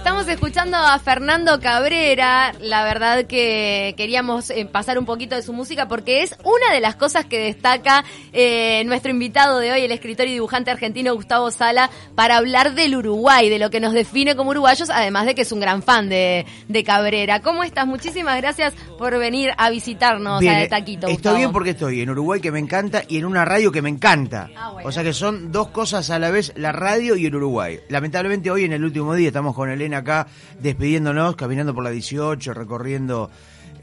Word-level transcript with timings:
Estamos 0.00 0.26
escuchando 0.28 0.78
a 0.78 0.98
Fernando 0.98 1.60
Cabrera. 1.60 2.54
La 2.58 2.84
verdad 2.84 3.26
que 3.26 3.92
queríamos 3.98 4.48
eh, 4.48 4.64
pasar 4.64 4.98
un 4.98 5.04
poquito 5.04 5.36
de 5.36 5.42
su 5.42 5.52
música 5.52 5.88
porque 5.88 6.22
es 6.22 6.34
una 6.42 6.74
de 6.74 6.80
las 6.80 6.96
cosas 6.96 7.26
que 7.26 7.38
destaca 7.38 8.02
eh, 8.32 8.82
nuestro 8.86 9.10
invitado 9.10 9.58
de 9.58 9.72
hoy, 9.72 9.82
el 9.82 9.92
escritor 9.92 10.26
y 10.26 10.32
dibujante 10.32 10.70
argentino 10.70 11.14
Gustavo 11.14 11.50
Sala, 11.50 11.90
para 12.14 12.38
hablar 12.38 12.74
del 12.74 12.96
Uruguay, 12.96 13.50
de 13.50 13.58
lo 13.58 13.68
que 13.68 13.78
nos 13.78 13.92
define 13.92 14.36
como 14.36 14.52
uruguayos, 14.52 14.88
además 14.88 15.26
de 15.26 15.34
que 15.34 15.42
es 15.42 15.52
un 15.52 15.60
gran 15.60 15.82
fan 15.82 16.08
de, 16.08 16.46
de 16.66 16.82
Cabrera. 16.82 17.40
¿Cómo 17.42 17.62
estás? 17.62 17.86
Muchísimas 17.86 18.38
gracias 18.38 18.72
por 18.96 19.18
venir 19.18 19.50
a 19.58 19.68
visitarnos 19.68 20.42
a 20.42 20.50
De 20.50 20.66
Taquito. 20.66 21.08
Estoy 21.08 21.12
Gustavo. 21.16 21.36
bien 21.36 21.52
porque 21.52 21.70
estoy 21.70 22.00
en 22.00 22.08
Uruguay 22.08 22.40
que 22.40 22.50
me 22.50 22.58
encanta 22.58 23.02
y 23.06 23.18
en 23.18 23.26
una 23.26 23.44
radio 23.44 23.70
que 23.70 23.82
me 23.82 23.90
encanta. 23.90 24.48
Ah, 24.56 24.70
bueno. 24.72 24.88
O 24.88 24.92
sea 24.92 25.02
que 25.02 25.12
son 25.12 25.52
dos 25.52 25.68
cosas 25.68 26.08
a 26.08 26.18
la 26.18 26.30
vez, 26.30 26.54
la 26.56 26.72
radio 26.72 27.16
y 27.16 27.26
el 27.26 27.34
Uruguay. 27.34 27.80
Lamentablemente 27.90 28.50
hoy 28.50 28.64
en 28.64 28.72
el 28.72 28.82
último 28.82 29.14
día 29.14 29.28
estamos 29.28 29.54
con 29.54 29.68
Elena 29.68 29.89
acá 29.94 30.26
despidiéndonos, 30.60 31.36
caminando 31.36 31.74
por 31.74 31.84
la 31.84 31.90
18, 31.90 32.54
recorriendo 32.54 33.30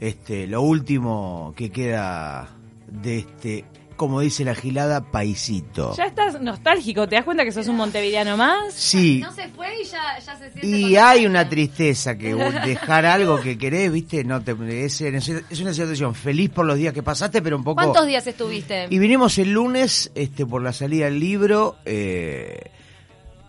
este 0.00 0.46
lo 0.46 0.62
último 0.62 1.52
que 1.56 1.70
queda 1.70 2.48
de 2.86 3.18
este, 3.18 3.64
como 3.96 4.20
dice 4.20 4.44
la 4.44 4.54
gilada, 4.54 5.10
paisito. 5.10 5.94
Ya 5.96 6.04
estás 6.04 6.40
nostálgico, 6.40 7.08
¿te 7.08 7.16
das 7.16 7.24
cuenta 7.24 7.44
que 7.44 7.52
sos 7.52 7.66
un 7.68 7.76
montevideano 7.76 8.36
más? 8.36 8.72
Sí. 8.72 9.20
No 9.20 9.32
se 9.32 9.48
fue 9.48 9.82
y 9.82 9.84
ya, 9.84 10.18
ya 10.24 10.36
se 10.36 10.50
siente. 10.50 10.66
Y 10.66 10.96
hay 10.96 11.26
una 11.26 11.48
tristeza 11.48 12.16
que 12.16 12.34
dejar 12.64 13.04
algo 13.04 13.40
que 13.40 13.58
querés, 13.58 13.92
viste, 13.92 14.24
no 14.24 14.40
te 14.42 14.52
es, 14.84 15.00
es 15.00 15.60
una 15.60 15.74
situación 15.74 16.14
feliz 16.14 16.50
por 16.50 16.64
los 16.64 16.76
días 16.76 16.94
que 16.94 17.02
pasaste, 17.02 17.42
pero 17.42 17.56
un 17.56 17.64
poco 17.64 17.82
¿Cuántos 17.82 18.06
días 18.06 18.26
estuviste? 18.26 18.86
Y 18.88 18.98
vinimos 18.98 19.36
el 19.38 19.52
lunes 19.52 20.10
este, 20.14 20.46
por 20.46 20.62
la 20.62 20.72
salida 20.72 21.06
del 21.06 21.18
libro, 21.18 21.76
eh, 21.84 22.70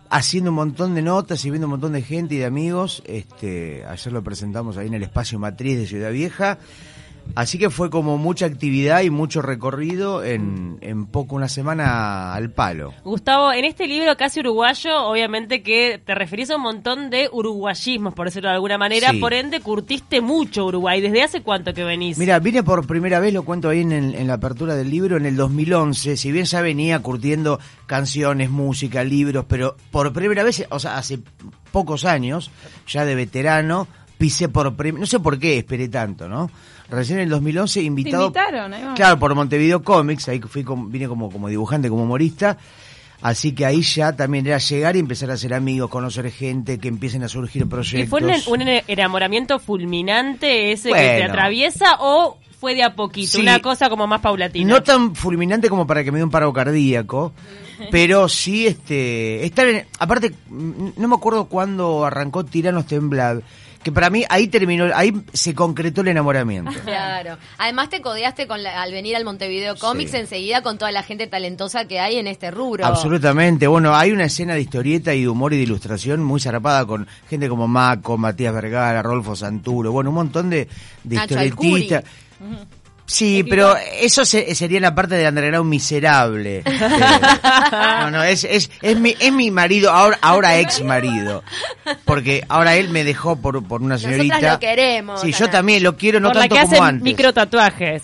haciendo 0.09 0.49
un 0.49 0.55
montón 0.55 0.95
de 0.95 1.01
notas 1.01 1.45
y 1.45 1.49
viendo 1.49 1.67
un 1.67 1.71
montón 1.71 1.93
de 1.93 2.01
gente 2.01 2.35
y 2.35 2.39
de 2.39 2.45
amigos. 2.45 3.03
Este, 3.05 3.85
ayer 3.85 4.13
lo 4.13 4.23
presentamos 4.23 4.77
ahí 4.77 4.87
en 4.87 4.95
el 4.95 5.03
espacio 5.03 5.39
matriz 5.39 5.77
de 5.77 5.87
Ciudad 5.87 6.11
Vieja. 6.11 6.57
Así 7.35 7.57
que 7.57 7.69
fue 7.69 7.89
como 7.89 8.17
mucha 8.17 8.45
actividad 8.45 9.01
y 9.01 9.09
mucho 9.09 9.41
recorrido 9.41 10.23
en, 10.23 10.77
en 10.81 11.05
poco 11.05 11.35
una 11.35 11.47
semana 11.47 12.33
al 12.33 12.49
palo. 12.51 12.93
Gustavo, 13.03 13.53
en 13.53 13.65
este 13.65 13.87
libro 13.87 14.17
casi 14.17 14.39
uruguayo, 14.41 15.03
obviamente 15.05 15.61
que 15.61 16.01
te 16.03 16.15
referís 16.15 16.49
a 16.49 16.55
un 16.57 16.63
montón 16.63 17.09
de 17.09 17.29
uruguayismos, 17.31 18.13
por 18.13 18.27
decirlo 18.27 18.49
de 18.49 18.55
alguna 18.55 18.77
manera, 18.77 19.11
Sí. 19.11 19.17
por 19.19 19.33
ende 19.33 19.59
curtiste 19.61 20.21
mucho 20.21 20.65
Uruguay. 20.65 20.99
¿Desde 21.01 21.23
hace 21.23 21.41
cuánto 21.41 21.73
que 21.73 21.83
venís? 21.83 22.17
Mira, 22.17 22.39
vine 22.39 22.63
por 22.63 22.85
primera 22.87 23.19
vez, 23.19 23.33
lo 23.33 23.43
cuento 23.43 23.69
ahí 23.69 23.81
en, 23.81 23.91
el- 23.91 24.15
en 24.15 24.27
la 24.27 24.33
apertura 24.33 24.75
del 24.75 24.89
libro, 24.89 25.15
en 25.17 25.25
el 25.25 25.35
2011. 25.35 26.17
Si 26.17 26.31
bien 26.31 26.45
ya 26.45 26.61
venía 26.61 26.99
curtiendo 26.99 27.59
canciones, 27.85 28.49
música, 28.49 29.03
libros, 29.03 29.45
pero 29.47 29.75
por 29.91 30.11
primera 30.13 30.43
vez, 30.43 30.65
o 30.69 30.79
sea, 30.79 30.97
hace 30.97 31.19
pocos 31.71 32.05
años, 32.05 32.51
ya 32.87 33.05
de 33.05 33.15
veterano, 33.15 33.87
pisé 34.17 34.49
por 34.49 34.75
primera 34.75 34.99
No 34.99 35.05
sé 35.05 35.19
por 35.19 35.39
qué 35.39 35.57
esperé 35.57 35.87
tanto, 35.87 36.27
¿no? 36.27 36.49
Recién 36.89 37.19
en 37.19 37.23
el 37.25 37.29
2011, 37.29 37.81
invitado. 37.83 38.25
invitaron, 38.27 38.73
ahí. 38.73 38.83
Claro, 38.95 39.19
por 39.19 39.35
Montevideo 39.35 39.83
Comics, 39.83 40.27
ahí 40.29 40.39
fui 40.39 40.63
con- 40.63 40.91
vine 40.91 41.07
como, 41.07 41.29
como 41.31 41.47
dibujante, 41.47 41.89
como 41.89 42.03
humorista. 42.03 42.57
Así 43.21 43.51
que 43.51 43.65
ahí 43.65 43.81
ya 43.81 44.15
también 44.15 44.47
era 44.47 44.57
llegar 44.59 44.95
y 44.95 44.99
empezar 44.99 45.29
a 45.29 45.35
ser 45.37 45.53
amigos, 45.53 45.89
conocer 45.89 46.31
gente, 46.31 46.79
que 46.79 46.87
empiecen 46.87 47.21
a 47.23 47.27
surgir 47.27 47.63
¿Y 47.63 47.65
proyectos. 47.65 48.09
fue 48.09 48.21
un, 48.23 48.61
un 48.61 48.67
enamoramiento 48.87 49.59
fulminante 49.59 50.71
ese 50.71 50.89
que 50.89 50.95
te 50.95 51.23
atraviesa 51.23 51.97
o 51.99 52.37
fue 52.61 52.75
de 52.75 52.83
a 52.83 52.95
poquito? 52.95 53.27
Sí. 53.31 53.41
Una 53.41 53.59
cosa 53.59 53.89
como 53.89 54.07
más 54.07 54.21
paulatina. 54.21 54.69
No 54.73 54.81
tan 54.83 55.15
fulminante 55.15 55.69
como 55.69 55.85
para 55.85 56.03
que 56.03 56.11
me 56.13 56.17
dé 56.19 56.23
un 56.23 56.31
paro 56.31 56.51
cardíaco, 56.53 57.33
pero 57.91 58.29
sí, 58.29 58.67
este, 58.67 59.43
estar 59.45 59.67
en, 59.67 59.85
aparte, 59.99 60.33
no 60.49 61.07
me 61.07 61.15
acuerdo 61.15 61.45
cuándo 61.45 62.05
arrancó 62.05 62.45
Tiranos 62.45 62.85
Temblad, 62.87 63.39
que 63.83 63.91
para 63.91 64.09
mí 64.09 64.25
ahí 64.29 64.47
terminó, 64.47 64.85
ahí 64.93 65.13
se 65.33 65.55
concretó 65.55 66.01
el 66.01 66.09
enamoramiento. 66.09 66.71
Claro. 66.85 67.37
Además 67.57 67.89
te 67.89 68.01
codeaste 68.01 68.45
con 68.47 68.61
la- 68.63 68.81
al 68.81 68.91
venir 68.91 69.15
al 69.15 69.23
Montevideo 69.25 69.75
Comics 69.77 70.11
Sí. 70.11 70.17
enseguida 70.17 70.61
con 70.61 70.77
toda 70.77 70.91
la 70.91 71.03
gente 71.03 71.27
talentosa 71.27 71.85
que 71.85 71.99
hay 71.99 72.17
en 72.17 72.27
este 72.27 72.51
rubro. 72.51 72.85
Absolutamente, 72.85 73.67
bueno, 73.67 73.95
hay 73.95 74.11
una 74.11 74.25
escena 74.25 74.53
de 74.55 74.61
historieta 74.61 75.13
y 75.13 75.21
de 75.21 75.29
humor 75.29 75.53
y 75.53 75.57
de 75.57 75.63
ilustración 75.63 76.23
muy 76.23 76.39
zarpada 76.39 76.85
con 76.85 77.07
gente 77.29 77.47
como 77.49 77.67
Maco, 77.67 78.17
Matías 78.17 78.53
Vergara, 78.53 79.01
Rolfo 79.01 79.35
Santuro, 79.35 79.91
bueno, 79.91 80.09
un 80.09 80.15
montón 80.15 80.49
de, 80.49 80.67
de 81.03 81.15
historietistas. 81.15 82.03
Sí, 83.09 83.43
pero 83.43 83.75
eso 83.99 84.23
se- 84.23 84.53
sería 84.53 84.79
la 84.79 84.93
parte 84.93 85.15
del 85.15 85.27
underground 85.27 85.69
miserable. 85.69 86.63
Eh, 87.71 88.01
no, 88.01 88.11
no, 88.11 88.23
es, 88.23 88.43
es, 88.43 88.69
es, 88.81 88.99
mi, 88.99 89.15
es 89.19 89.31
mi 89.31 89.51
marido, 89.51 89.91
ahora, 89.91 90.17
ahora 90.21 90.59
ex 90.59 90.83
marido. 90.83 91.43
Porque 92.05 92.43
ahora 92.49 92.75
él 92.75 92.89
me 92.89 93.03
dejó 93.03 93.35
por, 93.35 93.63
por 93.67 93.81
una 93.81 93.95
Nosotras 93.95 94.17
señorita. 94.21 94.53
lo 94.53 94.59
queremos, 94.59 95.21
Sí, 95.21 95.31
yo 95.33 95.49
también 95.49 95.83
lo 95.83 95.95
quiero, 95.97 96.19
no 96.19 96.29
por 96.29 96.35
la 96.37 96.41
tanto 96.43 96.55
que 96.55 96.61
como 96.61 96.73
hacen 96.73 96.83
antes. 96.85 97.03
micro 97.03 97.33
tatuajes. 97.33 98.03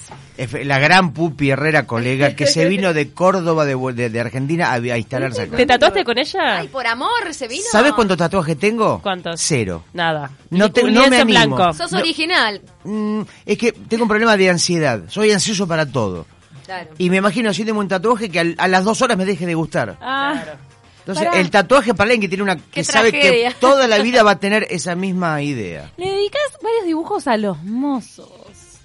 La 0.66 0.80
gran 0.80 1.14
Pupi 1.14 1.50
Herrera, 1.52 1.88
colega, 1.88 2.36
que 2.36 2.46
se 2.46 2.66
vino 2.68 2.94
de 2.94 3.12
Córdoba, 3.12 3.64
de, 3.66 3.76
de, 3.94 4.10
de 4.10 4.20
Argentina, 4.20 4.72
a, 4.72 4.74
a 4.74 4.98
instalarse 4.98 5.44
acá. 5.44 5.56
¿Te 5.56 5.66
tatuaste 5.66 6.04
con 6.04 6.18
ella? 6.18 6.58
Ay, 6.60 6.68
por 6.68 6.86
amor, 6.86 7.10
se 7.34 7.48
vino. 7.48 7.64
¿Sabes 7.72 7.94
cuántos 7.94 8.18
tatuajes 8.18 8.60
tengo? 8.60 9.02
¿Cuántos? 9.02 9.40
Cero. 9.42 9.86
Nada. 9.94 10.30
No 10.50 10.72
te- 10.72 10.84
no 10.84 11.08
me 11.08 11.18
animo. 11.22 11.56
blanco. 11.56 11.74
Sos 11.74 11.92
No. 11.94 12.00
original. 12.00 12.62
Mm, 12.84 13.22
es 13.46 13.58
que 13.58 13.72
tengo 13.72 14.04
un 14.04 14.10
problema 14.10 14.36
de 14.36 14.50
ansiedad. 14.50 14.95
Soy 15.08 15.32
ansioso 15.32 15.68
para 15.68 15.86
todo. 15.86 16.26
Claro. 16.66 16.90
Y 16.98 17.10
me 17.10 17.18
imagino 17.18 17.50
haciéndome 17.52 17.80
un 17.82 17.88
tatuaje 17.88 18.30
que 18.30 18.40
al- 18.40 18.56
a 18.58 18.68
las 18.68 18.84
dos 18.84 19.02
horas 19.02 19.18
me 19.18 19.26
deje 19.26 19.46
de 19.46 19.54
gustar. 19.54 19.98
Ah, 20.02 20.44
Entonces, 21.00 21.26
Pará. 21.28 21.40
el 21.40 21.52
tatuaje 21.52 21.94
para 21.94 22.06
alguien 22.06 22.22
que 22.22 22.28
tiene 22.28 22.42
una 22.42 22.56
que 22.56 22.64
Qué 22.72 22.84
sabe 22.84 23.12
tragedia. 23.12 23.50
que 23.50 23.56
toda 23.60 23.88
la 23.88 24.00
vida 24.00 24.24
va 24.24 24.32
a 24.32 24.40
tener 24.40 24.66
esa 24.72 24.96
misma 24.96 25.40
idea. 25.44 25.92
Le 25.98 26.10
dedicas 26.10 26.42
varios 26.64 26.86
dibujos 26.86 27.28
a 27.28 27.38
los 27.38 27.62
mozos 27.64 28.30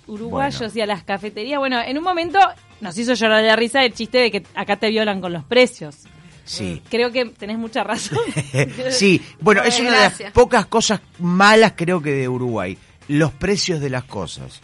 uruguayos 0.06 0.59
Bueno. 0.59 0.72
y 0.75 0.81
a 0.82 0.87
las 0.87 1.03
cafeterías. 1.04 1.59
Bueno, 1.59 1.81
en 1.81 1.97
un 1.97 2.04
momento 2.04 2.38
nos 2.82 2.99
hizo 2.99 3.15
llorar 3.15 3.41
de 3.41 3.49
la 3.49 3.56
risa 3.56 3.82
el 3.84 3.94
chiste 3.94 4.19
de 4.19 4.31
que 4.31 4.43
acá 4.54 4.76
te 4.76 4.91
violan 4.91 5.20
con 5.22 5.32
los 5.32 5.44
precios. 5.44 5.97
Sí. 6.44 6.82
Creo 6.91 7.10
que 7.12 7.26
tenés 7.26 7.56
mucha 7.56 7.84
razón. 7.84 8.19
sí, 8.91 9.22
bueno, 9.41 9.62
es 9.62 9.78
una 9.81 9.91
de 9.93 9.97
las 10.25 10.32
pocas 10.32 10.66
cosas 10.66 11.00
malas 11.20 11.72
creo 11.76 12.03
que 12.03 12.12
de 12.12 12.28
Uruguay, 12.28 12.76
los 13.09 13.32
precios 13.32 13.81
de 13.81 13.88
las 13.88 14.04
cosas. 14.04 14.60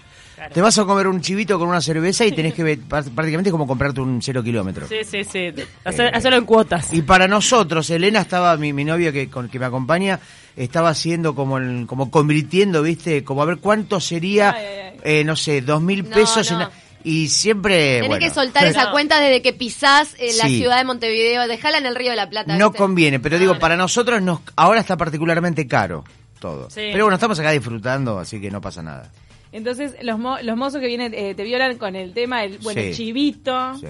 Te 0.53 0.61
vas 0.61 0.79
a 0.79 0.85
comer 0.85 1.07
un 1.07 1.21
chivito 1.21 1.59
con 1.59 1.69
una 1.69 1.81
cerveza 1.81 2.25
y 2.25 2.33
tenés 2.33 2.53
que 2.55 2.63
ver, 2.63 2.79
pr- 2.89 3.11
prácticamente 3.15 3.51
como 3.51 3.67
comprarte 3.67 4.01
un 4.01 4.21
cero 4.23 4.43
kilómetro. 4.43 4.87
sí, 4.87 4.97
sí, 5.05 5.25
sí. 5.25 5.53
Hacer- 5.85 6.15
hacerlo 6.15 6.39
en 6.39 6.45
cuotas. 6.45 6.93
Y 6.93 7.03
para 7.03 7.27
nosotros, 7.27 7.89
Elena 7.91 8.21
estaba, 8.21 8.57
mi, 8.57 8.73
mi 8.73 8.85
novia 8.85 9.13
que, 9.13 9.29
con, 9.31 9.49
que 9.49 9.59
me 9.59 9.67
acompaña, 9.67 10.21
estaba 10.57 10.91
haciendo 10.91 11.35
como, 11.35 11.59
el- 11.59 11.87
como 11.87 12.11
convirtiendo, 12.11 12.83
¿viste? 12.83 13.25
Como 13.25 13.43
a 13.43 13.47
ver 13.47 13.59
cuánto 13.59 14.01
sería, 14.01 14.51
Ay, 14.51 14.65
ay, 14.67 14.81
ay. 14.93 15.01
eh, 15.21 15.25
no 15.25 15.37
sé, 15.37 15.61
dos 15.63 15.81
mil 15.83 16.03
No, 16.09 16.11
pesos. 16.15 16.51
no. 16.53 16.63
en- 16.63 16.69
y 17.05 17.29
siempre. 17.29 17.97
Tenés 18.01 18.09
bueno, 18.09 18.27
que 18.27 18.35
soltar 18.35 18.65
esa 18.67 18.87
No. 18.87 18.91
cuenta 18.91 19.21
desde 19.21 19.41
que 19.41 19.53
pisás 19.53 20.15
eh, 20.19 20.33
la 20.39 20.47
Sí. 20.49 20.59
ciudad 20.59 20.77
de 20.79 20.85
Montevideo. 20.85 21.47
Dejala 21.47 21.79
en 21.79 21.87
el 21.87 21.95
Río 21.95 22.11
de 22.11 22.17
la 22.17 22.29
Plata. 22.29 22.57
No 22.59 22.71
¿viste? 22.71 22.79
conviene, 22.79 23.21
pero 23.21 23.39
digo, 23.39 23.59
para 23.61 23.77
nosotros 23.77 24.21
nos, 24.23 24.41
ahora 24.57 24.81
está 24.81 24.97
particularmente 24.97 25.69
caro 25.69 26.03
todo. 26.41 26.69
Sí. 26.69 26.81
Pero 26.93 27.05
bueno, 27.05 27.15
estamos 27.15 27.39
acá 27.39 27.53
disfrutando, 27.53 28.19
así 28.19 28.41
que 28.41 28.51
no 28.51 28.61
pasa 28.61 28.83
nada. 28.83 29.13
Entonces, 29.57 29.95
los, 30.03 30.19
mo- 30.19 30.39
los 30.43 30.57
mozos 30.57 30.81
que 30.81 30.87
vienen 30.87 31.13
eh, 31.15 31.35
te 31.35 31.43
violan 31.45 31.77
con 31.79 31.97
el 31.97 32.13
tema 32.13 32.43
del 32.43 32.59
bueno, 32.59 32.81
Sí. 32.81 32.89
el 32.89 32.95
chivito. 32.95 33.75
Sí. 33.77 33.87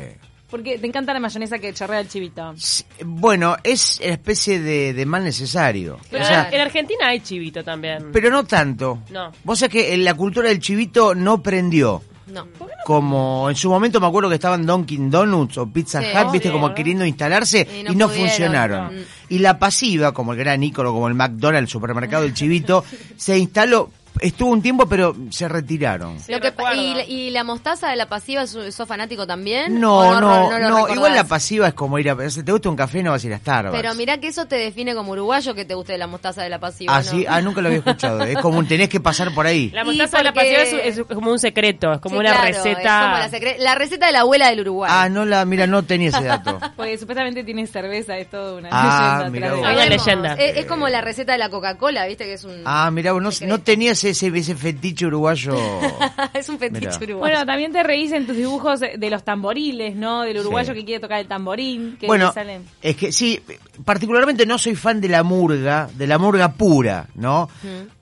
Porque 0.49 0.79
te 0.79 0.87
encanta 0.87 1.13
la 1.13 1.19
mayonesa 1.19 1.59
que 1.59 1.75
chorrea 1.75 1.99
el 1.99 2.09
chivito. 2.09 2.55
Sí, 2.57 2.85
Bueno, 3.05 3.57
es 3.65 3.99
especie 4.01 4.61
de, 4.61 4.95
de 4.95 5.05
mal 5.05 5.25
necesario. 5.25 5.99
Pero 6.09 6.23
O 6.23 6.27
sea, 6.27 6.49
en 6.53 6.61
Argentina 6.61 7.09
hay 7.09 7.19
chivito 7.19 7.65
también. 7.65 8.11
pero 8.13 8.31
no 8.31 8.45
tanto. 8.45 9.01
No. 9.11 9.33
Vos 9.43 9.59
sabés 9.59 9.73
que 9.73 9.95
en 9.95 10.05
la 10.05 10.15
cultura 10.15 10.49
del 10.49 10.61
chivito 10.61 11.15
no 11.17 11.43
prendió. 11.43 12.01
No. 12.29 12.45
como 12.85 13.49
en 13.49 13.55
su 13.55 13.69
momento 13.71 14.01
me 14.01 14.09
acuerdo 14.09 14.29
que 14.29 14.35
estaban 14.35 14.67
Dunkin' 14.67 15.11
Donuts 15.13 15.59
o 15.59 15.67
Pizza 15.73 16.01
Sí, 16.03 16.09
Hut, 16.13 16.33
viste, 16.33 16.51
como 16.51 16.75
queriendo 16.75 17.07
instalarse 17.07 17.61
Y 17.73 17.81
y 17.81 17.95
no 17.95 18.09
pudieron. 18.09 18.11
funcionaron. 18.11 19.05
Y 19.29 19.39
la 19.39 19.61
pasiva, 19.61 20.13
como 20.13 20.33
el 20.33 20.39
gran 20.39 20.61
ícono, 20.63 20.93
como 20.93 21.07
el 21.07 21.15
McDonald's, 21.15 21.69
el 21.69 21.69
supermercado 21.69 22.25
del 22.25 22.35
Chivito, 22.35 22.85
se 23.17 23.39
instaló, 23.39 23.91
estuvo 24.21 24.51
un 24.51 24.63
tiempo, 24.63 24.87
pero 24.89 25.15
se 25.31 25.49
retiraron. 25.49 26.19
Sí, 26.21 26.33
Lo 26.33 26.41
que 26.41 26.53
pa- 26.53 26.71
recuerdo. 26.73 27.01
y, 27.09 27.13
y 27.13 27.31
la 27.31 27.45
mostaza 27.45 27.89
de 27.89 27.97
la 27.97 28.07
pasiva, 28.07 28.47
¿sos 28.47 28.75
fanático 28.87 29.27
también? 29.27 29.81
No, 29.81 29.99
¿O 29.99 30.15
no, 30.15 30.21
no, 30.21 30.51
recordás? 30.59 30.95
igual 30.97 31.15
la 31.15 31.25
pasiva 31.25 31.69
es 31.69 31.75
como 31.75 31.99
ir 31.99 32.11
a... 32.11 32.31
Si 32.31 32.43
te 32.43 32.53
gusta 32.53 32.69
un 32.69 32.77
café, 32.77 33.03
no 33.03 33.11
vas 33.13 33.23
a 33.25 33.27
ir 33.27 33.35
a 33.35 33.39
Starbucks. 33.39 33.81
Pero 33.81 33.95
mirá 33.95 34.19
que 34.19 34.29
eso 34.29 34.47
te 34.47 34.57
define 34.57 34.95
como 34.95 35.13
uruguayo 35.13 35.55
que 35.55 35.65
te 35.65 35.75
guste 35.75 35.97
la 35.99 36.07
mostaza 36.07 36.43
de 36.43 36.49
la 36.49 36.59
pasiva. 36.59 36.95
Ah, 36.97 37.03
¿no? 37.03 37.11
sí, 37.11 37.25
ah, 37.29 37.41
nunca 37.41 37.61
lo 37.61 37.69
había 37.69 37.79
escuchado. 37.79 38.23
Es 38.23 38.39
como 38.39 38.59
un 38.59 38.67
tenés 38.67 38.89
que 38.89 39.01
pasar 39.01 39.33
por 39.35 39.47
ahí. 39.47 39.71
La 39.71 39.85
mostaza 39.85 40.19
de 40.19 40.25
la 40.25 40.33
pasiva 40.33 40.63
es, 40.63 40.99
es 40.99 41.05
como 41.07 41.31
un 41.31 41.39
secreto, 41.39 41.93
es 41.93 42.01
como 42.01 42.17
Sí, 42.17 42.21
una 42.21 42.31
claro, 42.33 42.47
receta. 42.47 42.81
es 42.81 43.05
como 43.07 43.19
la, 43.19 43.31
secre- 43.31 43.59
la 43.59 43.75
receta 43.75 44.07
de 44.07 44.13
la 44.13 44.21
abuela 44.21 44.49
del 44.51 44.61
Uruguay. 44.61 44.91
Ah, 44.93 45.09
no 45.09 45.25
la, 45.25 45.45
mira, 45.45 45.67
no 45.67 45.83
tenía 45.83 46.09
ese 46.09 46.25
dato. 46.25 46.59
Porque 46.77 46.97
supuestamente 46.99 47.45
tiene 47.45 47.67
cerveza, 47.67 48.17
es 48.19 48.31
todo 48.31 48.59
una 48.59 48.69
Ah, 48.73 49.29
leyenda. 49.29 49.51
mirá. 49.51 49.73
Una 49.73 49.87
leyenda. 49.87 50.33
Es, 50.35 50.57
es 50.59 50.67
como 50.67 50.89
la 50.89 51.01
receta 51.01 51.33
de 51.33 51.39
la 51.39 51.49
Coca-Cola, 51.51 52.07
viste 52.07 52.25
que 52.25 52.35
es 52.35 52.45
un... 52.45 52.63
Ah, 52.65 52.91
mirá, 52.91 53.13
vos, 53.13 53.23
no, 53.23 53.31
no 53.47 53.61
tenía 53.61 53.93
ese 53.93 54.06
ese, 54.11 54.29
ese, 54.29 54.39
ese 54.39 54.55
fetiche 54.55 55.07
uruguayo. 55.07 55.55
es 56.35 56.49
un 56.49 56.59
fetiche 56.59 56.87
Mirá. 56.87 56.97
uruguayo. 56.97 57.19
Bueno, 57.19 57.47
también 57.47 57.73
te 57.73 57.83
reís 57.83 58.13
en 58.13 58.27
tus 58.27 58.37
dibujos 58.37 58.81
de 58.81 59.11
los 59.11 59.23
tamboriles, 59.25 59.95
¿no? 59.97 60.23
Del 60.23 60.39
uruguayo 60.39 60.73
Sí. 60.73 60.81
que 60.81 60.85
quiere 60.85 61.01
tocar 61.01 61.21
el 61.21 61.27
tamborín, 61.29 61.97
que 61.99 62.07
bueno, 62.07 62.33
salen. 62.33 62.65
es 62.83 62.97
que 62.97 63.13
sí, 63.13 63.41
particularmente 63.85 64.47
no 64.47 64.59
soy 64.59 64.75
fan 64.77 65.01
de 65.01 65.09
la 65.09 65.23
murga, 65.23 65.89
de 65.97 66.07
la 66.07 66.19
murga 66.19 66.53
pura, 66.53 67.07
¿no? 67.15 67.49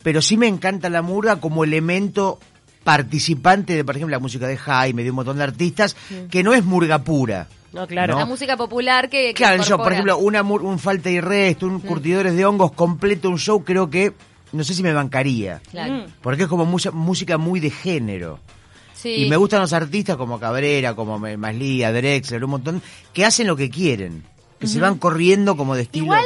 Pero 0.03 0.21
sí 0.23 0.37
me 0.37 0.47
encanta 0.49 0.89
la 0.91 1.03
murga 1.03 1.37
como 1.41 1.65
elemento 1.65 2.39
participante 2.85 3.75
de, 3.75 3.85
por 3.85 3.97
ejemplo, 3.97 4.13
la 4.15 4.21
música 4.21 4.47
de 4.47 4.57
Jaime, 4.57 5.03
de 5.03 5.11
un 5.11 5.17
montón 5.17 5.39
de 5.39 5.45
artistas, 5.45 5.97
que 6.31 6.43
no 6.43 6.53
es 6.55 6.65
murga 6.65 6.99
pura. 7.03 7.49
No, 7.73 7.87
claro. 7.89 8.13
¿no? 8.13 8.21
La 8.21 8.27
música 8.27 8.57
popular 8.57 9.09
que, 9.09 9.29
que 9.29 9.35
Claro, 9.35 9.63
yo, 9.65 9.79
por 9.79 9.93
ejemplo, 9.93 10.17
una, 10.19 10.43
un 10.43 10.79
falta 10.79 11.11
y 11.11 11.21
resto, 11.21 11.67
un 11.67 11.81
curtidores 11.81 12.37
de 12.37 12.45
hongos 12.47 12.71
completo, 12.73 13.29
un 13.31 13.39
show, 13.39 13.65
creo 13.65 13.91
que, 13.91 14.13
no 14.55 14.65
sé 14.65 14.75
si 14.75 14.83
me 14.83 14.93
bancaría. 14.93 15.61
Claro. 15.71 15.93
Mm. 15.95 16.05
Porque 16.23 16.45
es 16.45 16.49
como 16.49 16.65
mucha, 16.65 16.91
música 16.91 17.37
muy 17.39 17.61
de 17.61 17.71
género. 17.71 18.39
Sí. 18.95 19.11
Y 19.27 19.29
me 19.29 19.37
gustan 19.37 19.61
los 19.61 19.73
artistas 19.73 20.17
como 20.17 20.39
Cabrera, 20.41 20.95
como 20.95 21.19
Me- 21.19 21.37
Maslía, 21.37 21.93
Drexler, 21.93 22.43
un 22.45 22.51
montón, 22.53 22.83
que 23.13 23.25
hacen 23.25 23.47
lo 23.47 23.57
que 23.57 23.69
quieren. 23.69 24.25
Que 24.59 24.67
se 24.67 24.81
van 24.81 24.97
corriendo 24.97 25.57
como 25.59 25.75
de 25.75 25.83
estilo. 25.83 26.07
Igual, 26.07 26.25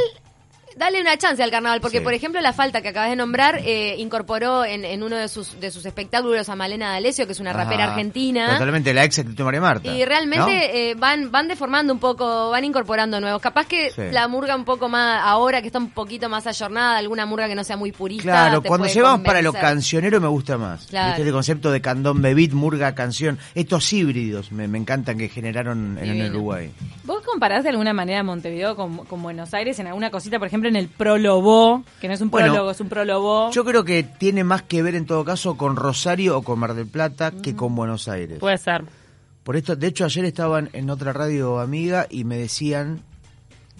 dale 0.78 1.00
una 1.00 1.16
chance 1.18 1.42
al 1.42 1.50
carnaval, 1.50 1.80
porque 1.80 1.98
Sí. 1.98 2.04
por 2.04 2.14
ejemplo 2.14 2.40
la 2.40 2.52
falta 2.52 2.80
que 2.80 2.88
acabas 2.88 3.10
de 3.10 3.16
nombrar 3.16 3.60
eh, 3.64 3.96
incorporó 3.98 4.64
en, 4.64 4.84
en 4.84 5.02
uno 5.02 5.16
de 5.16 5.28
sus, 5.28 5.58
de 5.60 5.70
sus 5.70 5.84
espectáculos 5.84 6.48
a 6.48 6.56
Malena 6.56 6.92
D'Alessio, 6.92 7.26
que 7.26 7.32
es 7.32 7.40
una 7.40 7.52
rapera 7.52 7.84
Ah, 7.84 7.88
argentina. 7.90 8.52
Totalmente, 8.52 8.94
la 8.94 9.04
ex 9.04 9.22
de 9.36 9.44
María 9.44 9.60
Marta. 9.60 9.92
Y 9.94 10.04
realmente 10.04 10.40
¿no? 10.40 10.48
eh, 10.48 10.94
van 10.96 11.30
van 11.30 11.48
deformando 11.48 11.92
un 11.92 11.98
poco, 11.98 12.50
van 12.50 12.64
incorporando 12.64 13.20
nuevos. 13.20 13.42
Capaz 13.42 13.66
que 13.66 13.90
Sí. 13.90 14.02
la 14.12 14.28
murga 14.28 14.54
un 14.56 14.64
poco 14.64 14.88
más, 14.88 15.20
ahora 15.24 15.60
que 15.60 15.66
está 15.68 15.78
un 15.78 15.90
poquito 15.90 16.28
más 16.28 16.46
ayornada, 16.46 16.98
alguna 16.98 17.26
murga 17.26 17.48
que 17.48 17.54
no 17.54 17.64
sea 17.64 17.76
muy 17.76 17.92
purista. 17.92 18.22
Claro, 18.24 18.62
te 18.62 18.68
cuando 18.68 18.84
puede 18.84 18.94
llevamos 18.94 19.20
para 19.26 19.42
lo 19.42 19.52
cancionero 19.52 20.20
me 20.20 20.28
gusta 20.28 20.56
más. 20.58 20.86
Claro. 20.86 21.16
Este 21.18 21.32
concepto 21.32 21.70
de 21.70 21.80
candombe 21.80 22.34
beat, 22.34 22.52
murga, 22.52 22.94
canción. 22.94 23.38
Estos 23.54 23.92
híbridos 23.92 24.52
me, 24.52 24.68
me 24.68 24.78
encantan 24.78 25.18
que 25.18 25.28
generaron 25.28 25.98
en. 25.98 26.18
Uruguay. 26.28 26.70
¿Vos 27.04 27.22
comparás 27.24 27.62
de 27.64 27.70
alguna 27.70 27.92
manera 27.92 28.22
Montevideo 28.22 28.76
con, 28.76 29.04
con 29.06 29.22
Buenos 29.22 29.54
Aires 29.54 29.78
en 29.78 29.86
alguna 29.86 30.10
cosita, 30.10 30.38
por 30.38 30.46
ejemplo, 30.48 30.67
en 30.68 30.76
el 30.76 30.88
prólogo, 30.88 31.84
que 32.00 32.08
no 32.08 32.14
es 32.14 32.20
un 32.20 32.30
Bueno, 32.30 32.48
prólogo, 32.52 32.70
es 32.70 32.80
un 32.80 32.88
prólogo? 32.88 33.50
Yo 33.50 33.64
creo 33.64 33.84
que 33.84 34.02
tiene 34.02 34.44
más 34.44 34.62
que 34.62 34.82
ver 34.82 34.94
en 34.94 35.06
todo 35.06 35.24
caso 35.24 35.56
con 35.56 35.76
Rosario 35.76 36.36
o 36.38 36.42
con 36.42 36.58
Mar 36.58 36.74
del 36.74 36.86
Plata 36.86 37.30
que 37.32 37.56
con 37.56 37.74
Buenos 37.74 38.08
Aires. 38.08 38.38
Puede 38.38 38.58
ser. 38.58 38.84
Por 39.42 39.56
esto, 39.56 39.74
de 39.76 39.86
hecho, 39.86 40.04
ayer 40.04 40.24
estaban 40.26 40.68
en 40.74 40.90
otra 40.90 41.12
radio 41.12 41.58
amiga 41.58 42.06
y 42.10 42.24
me 42.24 42.36
decían 42.36 43.00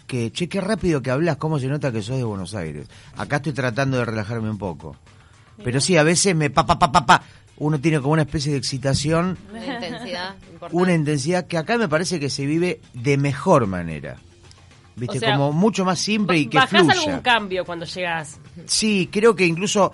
que, 0.06 0.32
che, 0.32 0.48
qué 0.48 0.60
rápido 0.62 1.02
que 1.02 1.10
hablas, 1.10 1.36
cómo 1.36 1.58
se 1.58 1.66
nota 1.68 1.92
que 1.92 2.00
sos 2.02 2.16
de 2.16 2.24
Buenos 2.24 2.54
Aires. 2.54 2.88
Acá 3.16 3.36
estoy 3.36 3.52
tratando 3.52 3.98
de 3.98 4.06
relajarme 4.06 4.48
un 4.48 4.56
poco. 4.58 4.96
Pero 5.62 5.80
sí, 5.80 5.96
a 5.96 6.02
veces 6.02 6.34
me 6.34 6.48
pa, 6.50 6.64
pa, 6.64 6.78
pa, 6.78 6.90
pa, 6.90 7.04
pa. 7.04 7.22
Uno 7.58 7.80
tiene 7.80 7.98
como 8.00 8.12
una 8.12 8.22
especie 8.22 8.52
de 8.52 8.58
excitación, 8.58 9.36
Una 9.50 9.66
intensidad 9.74 10.34
importante. 10.52 10.76
una 10.76 10.94
intensidad 10.94 11.46
que 11.48 11.58
acá 11.58 11.76
me 11.76 11.88
parece 11.88 12.20
que 12.20 12.30
se 12.30 12.46
vive 12.46 12.80
de 12.94 13.18
mejor 13.18 13.66
manera. 13.66 14.16
Viste, 14.98 15.18
O 15.18 15.20
sea, 15.20 15.32
como 15.36 15.52
mucho 15.52 15.84
más 15.84 15.98
simple 15.98 16.38
y 16.38 16.46
que 16.46 16.58
¿Bajás 16.58 16.80
fluya. 16.82 16.92
algún 17.00 17.20
cambio 17.20 17.64
cuando 17.64 17.84
llegas? 17.86 18.38
Sí, 18.66 19.08
creo 19.12 19.34
que 19.36 19.46
incluso 19.46 19.92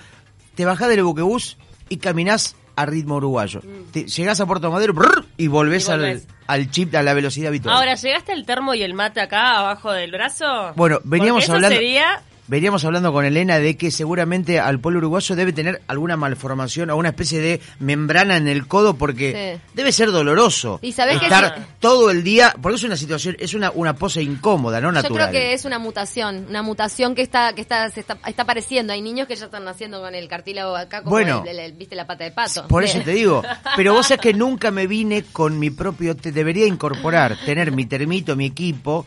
te 0.54 0.64
bajás 0.64 0.88
del 0.88 1.02
buquebús 1.04 1.56
y 1.88 1.98
caminás 1.98 2.56
a 2.76 2.86
ritmo 2.86 3.16
uruguayo. 3.16 3.60
Te- 3.92 4.06
llegás 4.06 4.40
a 4.40 4.46
Puerto 4.46 4.70
Madero 4.70 4.94
brrr, 4.94 5.24
y 5.36 5.46
volvés, 5.46 5.88
Mm. 5.88 5.92
Y 5.92 5.94
volvés. 5.96 6.26
Al, 6.46 6.60
al 6.62 6.70
chip, 6.70 6.94
a 6.94 7.02
la 7.02 7.14
velocidad 7.14 7.48
habitual. 7.48 7.76
Ahora, 7.76 7.94
¿llegaste 7.94 8.32
el 8.32 8.44
termo 8.46 8.74
y 8.74 8.82
el 8.82 8.94
mate 8.94 9.20
acá 9.20 9.58
abajo 9.60 9.92
del 9.92 10.10
brazo? 10.10 10.72
Bueno, 10.74 10.98
veníamos 11.04 11.42
Porque 11.42 11.44
eso 11.44 11.52
hablando- 11.54 11.76
sería... 11.76 12.22
Veníamos 12.46 12.84
hablando 12.84 13.10
con 13.12 13.24
Elena 13.24 13.58
de 13.58 13.76
que 13.78 13.90
seguramente 13.90 14.60
al 14.60 14.78
pueblo 14.78 14.98
uruguayo 14.98 15.34
debe 15.34 15.54
tener 15.54 15.80
alguna 15.86 16.16
malformación 16.18 16.90
o 16.90 16.96
una 16.96 17.08
especie 17.08 17.40
de 17.40 17.60
membrana 17.78 18.36
en 18.36 18.48
el 18.48 18.66
codo 18.66 18.94
porque 18.94 19.58
Sí. 19.58 19.62
debe 19.74 19.92
ser 19.92 20.10
doloroso 20.10 20.78
Y 20.82 20.92
sabés 20.92 21.18
que 21.18 21.24
estar 21.24 21.54
sí. 21.56 21.62
todo 21.80 22.10
el 22.10 22.22
día, 22.22 22.54
porque 22.60 22.76
es 22.76 22.82
una 22.84 22.96
situación, 22.98 23.34
es 23.38 23.54
una, 23.54 23.70
una 23.70 23.94
pose 23.94 24.22
incómoda, 24.22 24.80
no 24.80 24.88
Yo 24.88 24.92
natural. 24.92 25.30
creo 25.30 25.40
que 25.42 25.52
es 25.54 25.64
una 25.64 25.78
mutación, 25.78 26.44
una 26.50 26.62
mutación 26.62 27.14
que 27.14 27.22
está 27.22 27.54
que 27.54 27.62
está 27.62 27.88
se 27.90 28.00
está, 28.00 28.18
está 28.26 28.42
apareciendo. 28.42 28.92
Hay 28.92 29.00
niños 29.00 29.26
que 29.26 29.36
ya 29.36 29.46
están 29.46 29.64
naciendo 29.64 30.02
con 30.02 30.14
el 30.14 30.28
cartílago 30.28 30.76
acá 30.76 30.98
como 30.98 31.10
Bueno. 31.12 31.42
el- 31.44 31.48
el- 31.48 31.58
el- 31.60 31.72
viste 31.72 31.94
la 31.96 32.06
pata 32.06 32.24
de 32.24 32.30
pato. 32.32 32.68
Por 32.68 32.84
eso 32.84 33.00
te 33.00 33.12
digo. 33.12 33.42
Pero 33.76 33.94
vos 33.94 34.06
sabés 34.08 34.20
que 34.20 34.34
nunca 34.34 34.70
me 34.70 34.86
vine 34.86 35.24
con 35.32 35.58
mi 35.58 35.70
propio. 35.70 36.14
Te 36.14 36.30
debería 36.30 36.66
incorporar, 36.66 37.38
tener 37.46 37.72
mi 37.72 37.86
termito, 37.86 38.36
mi 38.36 38.44
equipo. 38.46 39.06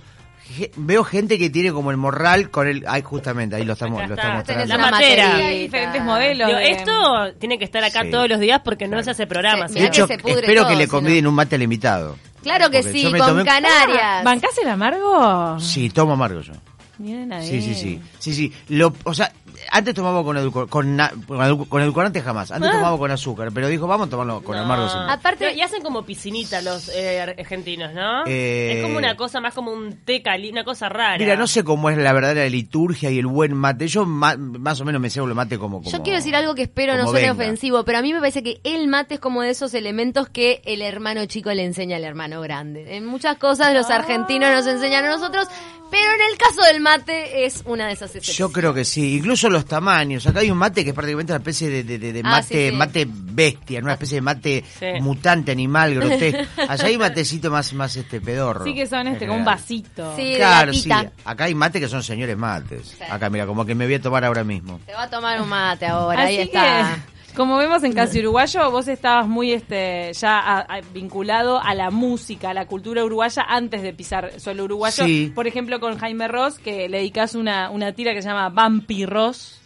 Veo 0.77 1.03
gente 1.03 1.37
que 1.37 1.49
tiene 1.49 1.71
como 1.71 1.91
el 1.91 1.97
morral 1.97 2.49
con 2.49 2.67
el. 2.67 2.83
Ay, 2.87 3.01
justamente, 3.01 3.55
ahí 3.55 3.63
lo 3.65 3.73
estamos, 3.73 3.99
Acá 4.01 4.07
lo 4.07 4.15
estamos 4.41 4.67
La 4.67 4.77
matera. 4.77 5.35
Hay 5.35 5.59
diferentes 5.63 6.03
modelos. 6.03 6.47
Digo, 6.47 6.59
de- 6.59 6.71
esto 6.71 7.33
tiene 7.39 7.57
que 7.59 7.65
estar 7.65 7.83
acá 7.83 8.03
Sí. 8.03 8.11
todos 8.11 8.29
los 8.29 8.39
días 8.39 8.61
porque 8.63 8.87
no 8.87 9.01
se 9.03 9.11
hace 9.11 9.27
programa. 9.27 9.67
De 9.67 9.73
que 9.73 9.85
hecho, 9.87 10.07
se 10.07 10.17
pudre 10.17 10.39
espero 10.41 10.61
todo, 10.63 10.71
que 10.71 10.77
le 10.77 10.87
conviden 10.87 11.27
un 11.27 11.33
mate 11.35 11.55
al 11.55 11.63
invitado. 11.63 12.17
Claro 12.43 12.69
que 12.69 12.79
Porque 12.81 12.93
sí, 12.97 13.11
con 13.11 13.19
tomé- 13.19 13.45
Canarias. 13.45 14.23
¿Bancás 14.23 14.57
el 14.61 14.69
amargo? 14.69 15.59
Sí, 15.59 15.89
tomo 15.89 16.13
amargo 16.13 16.41
yo. 16.41 16.53
Miren 16.99 17.31
ahí. 17.33 17.47
Sí, 17.47 17.61
sí, 17.61 17.75
sí. 17.75 18.01
Sí, 18.17 18.33
sí. 18.33 18.53
Lo, 18.69 18.93
o 19.03 19.13
sea, 19.13 19.31
antes 19.71 19.93
tomaba 19.93 20.23
con, 20.23 20.37
edulcor, 20.37 20.69
con, 20.69 20.97
con 21.27 21.37
edul- 21.39 21.67
con 21.67 21.81
edulcorante 21.81 22.21
jamás. 22.21 22.51
Antes 22.51 22.71
tomaba 22.71 22.97
con 22.97 23.11
azúcar, 23.11 23.49
pero 23.53 23.67
dijo, 23.67 23.87
vamos 23.87 24.07
a 24.07 24.09
tomarlo 24.09 24.41
con 24.43 24.55
No. 24.55 24.63
amargo 24.63 24.89
siempre. 24.89 25.13
Aparte- 25.13 25.53
y 25.53 25.61
hacen 25.61 25.81
como 25.81 26.03
piscinita 26.05 26.61
los 26.61 26.89
eh, 26.89 27.21
ar- 27.21 27.35
argentinos, 27.37 27.93
¿no? 27.93 28.25
Eh, 28.27 28.73
Es 28.77 28.83
como 28.83 28.97
una 28.97 29.15
cosa 29.15 29.39
más 29.41 29.53
como 29.53 29.71
un 29.71 29.97
té 30.05 30.21
cali, 30.21 30.49
una 30.51 30.63
cosa 30.63 30.89
rara. 30.89 31.17
Mira, 31.17 31.35
no 31.35 31.47
sé 31.47 31.63
cómo 31.63 31.89
es 31.89 31.97
la 31.97 32.13
verdadera 32.13 32.47
liturgia 32.49 33.09
y 33.11 33.19
el 33.19 33.27
buen 33.27 33.53
mate. 33.53 33.87
Yo 33.87 34.05
ma- 34.05 34.35
más 34.37 34.79
o 34.81 34.85
menos 34.85 35.01
me 35.01 35.09
cebo 35.09 35.27
el 35.27 35.35
mate 35.35 35.57
como, 35.57 35.79
como 35.81 35.91
Yo 35.91 36.01
quiero 36.03 36.17
decir 36.17 36.35
algo 36.35 36.55
que 36.55 36.63
espero 36.63 36.95
no 36.95 37.03
suene 37.05 37.21
venga. 37.29 37.33
ofensivo, 37.33 37.83
pero 37.85 37.97
a 37.99 38.01
mí 38.01 38.13
me 38.13 38.19
parece 38.19 38.43
que 38.43 38.59
el 38.63 38.87
mate 38.87 39.15
es 39.15 39.19
como 39.19 39.41
de 39.41 39.49
esos 39.51 39.73
elementos 39.73 40.29
que 40.29 40.61
el 40.65 40.81
hermano 40.81 41.25
chico 41.25 41.51
le 41.53 41.63
enseña 41.65 41.97
al 41.97 42.03
hermano 42.03 42.41
grande. 42.41 42.95
En 42.97 43.05
muchas 43.05 43.37
cosas 43.37 43.73
los 43.73 43.89
argentinos 43.89 44.49
nos 44.51 44.67
enseñan 44.67 45.05
a 45.05 45.09
nosotros, 45.11 45.47
pero 45.89 46.03
en 46.11 46.31
el 46.31 46.37
caso 46.37 46.61
del 46.63 46.81
mate 46.81 47.45
es 47.45 47.63
una 47.65 47.87
de 47.87 47.93
esas 47.93 48.09
excepciones. 48.15 48.37
Yo 48.37 48.51
creo 48.51 48.73
que 48.73 48.83
sí, 48.83 49.17
incluso 49.17 49.46
los 49.51 49.65
tamaños. 49.65 50.25
Acá 50.27 50.39
hay 50.41 50.51
un 50.51 50.57
mate 50.57 50.83
que 50.83 50.89
es 50.91 50.95
prácticamente 50.95 51.31
una 51.33 51.37
especie 51.37 51.69
de, 51.69 51.83
de- 51.83 51.97
de- 51.99 52.13
de 52.13 52.19
Ah, 52.23 52.29
mate, 52.31 52.47
sí, 52.65 52.69
sí. 52.71 52.75
mate 52.75 53.07
bestia, 53.09 53.79
¿no? 53.79 53.85
una 53.85 53.93
especie 53.93 54.15
de 54.15 54.21
mate 54.21 54.63
Sí. 54.79 54.85
mutante, 55.01 55.51
animal, 55.51 55.95
grotesco. 55.95 56.39
Allá 56.69 56.85
hay 56.85 56.97
matecito 56.97 57.51
más, 57.51 57.73
más 57.73 57.95
este 57.95 58.19
pedorro. 58.21 58.63
Sí 58.65 58.73
que 58.73 58.87
son 58.87 59.07
este, 59.07 59.27
con 59.27 59.37
un 59.37 59.45
vasito. 59.45 60.13
Claro, 60.35 60.73
sí. 60.73 60.89
Acá 61.25 61.43
hay 61.45 61.55
mate 61.55 61.79
que 61.79 61.87
son 61.87 62.03
señores 62.03 62.37
mates. 62.37 62.95
Sí. 62.97 63.03
Acá, 63.09 63.29
mira, 63.29 63.45
como 63.45 63.65
que 63.65 63.75
me 63.75 63.85
voy 63.85 63.95
a 63.95 64.01
tomar 64.01 64.23
ahora 64.25 64.43
mismo. 64.43 64.79
Te 64.85 64.93
va 64.93 65.03
a 65.03 65.09
tomar 65.09 65.41
un 65.41 65.49
mate 65.49 65.85
ahora, 65.85 66.23
Así 66.23 66.37
ahí 66.37 66.43
está. 66.45 66.95
que, 66.95 67.16
como 67.37 67.55
vemos 67.57 67.83
en 67.83 67.93
Casi 67.93 68.19
Uruguayo, 68.19 68.69
vos 68.71 68.87
estabas 68.89 69.27
muy 69.27 69.53
este 69.53 70.11
ya 70.13 70.37
a- 70.39 70.59
a- 70.59 70.81
vinculado 70.93 71.61
a 71.63 71.73
la 71.75 71.89
música, 71.91 72.49
a 72.49 72.53
la 72.53 72.65
cultura 72.65 73.05
uruguaya 73.05 73.43
antes 73.47 73.81
de 73.81 73.93
pisar 73.93 74.39
suelo 74.41 74.65
uruguayo. 74.65 75.05
Sí. 75.05 75.31
Por 75.33 75.47
ejemplo, 75.47 75.79
con 75.79 75.97
Jaime 75.97 76.27
Ross, 76.27 76.59
que 76.59 76.89
le 76.89 76.97
dedicas 76.97 77.35
una, 77.35 77.69
una 77.69 77.93
tira 77.93 78.13
que 78.13 78.21
se 78.21 78.27
llama 78.27 78.49
Vampiros. 78.49 79.61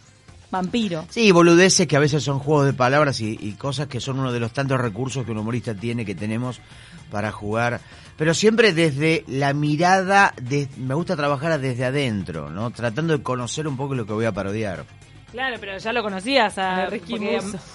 Vampiro. 0.52 1.06
Sí, 1.08 1.30
boludeces 1.32 1.86
que 1.86 1.96
a 1.96 1.98
veces 1.98 2.22
son 2.22 2.38
juegos 2.38 2.66
de 2.66 2.74
palabras 2.74 3.22
y, 3.22 3.38
y 3.40 3.52
cosas 3.52 3.86
que 3.86 4.00
son 4.00 4.18
uno 4.20 4.32
de 4.32 4.38
los 4.38 4.52
tantos 4.52 4.78
recursos 4.78 5.24
que 5.24 5.30
un 5.32 5.38
humorista 5.38 5.74
tiene, 5.74 6.04
que 6.04 6.14
tenemos 6.14 6.60
para 7.10 7.32
jugar. 7.32 7.80
Pero 8.18 8.34
siempre 8.34 8.74
desde 8.74 9.24
la 9.28 9.54
mirada, 9.54 10.34
de, 10.42 10.68
me 10.76 10.92
gusta 10.92 11.16
trabajar 11.16 11.58
desde 11.58 11.86
adentro, 11.86 12.50
¿no? 12.50 12.70
Tratando 12.70 13.16
de 13.16 13.22
conocer 13.22 13.66
un 13.66 13.78
poco 13.78 13.94
lo 13.94 14.04
que 14.04 14.12
voy 14.12 14.26
a 14.26 14.32
parodiar. 14.32 14.84
Claro, 15.32 15.56
pero 15.58 15.78
ya 15.78 15.92
lo 15.92 16.02
conocías 16.02 16.58
a 16.58 16.82
A 16.84 16.86
Ricky 16.86 17.14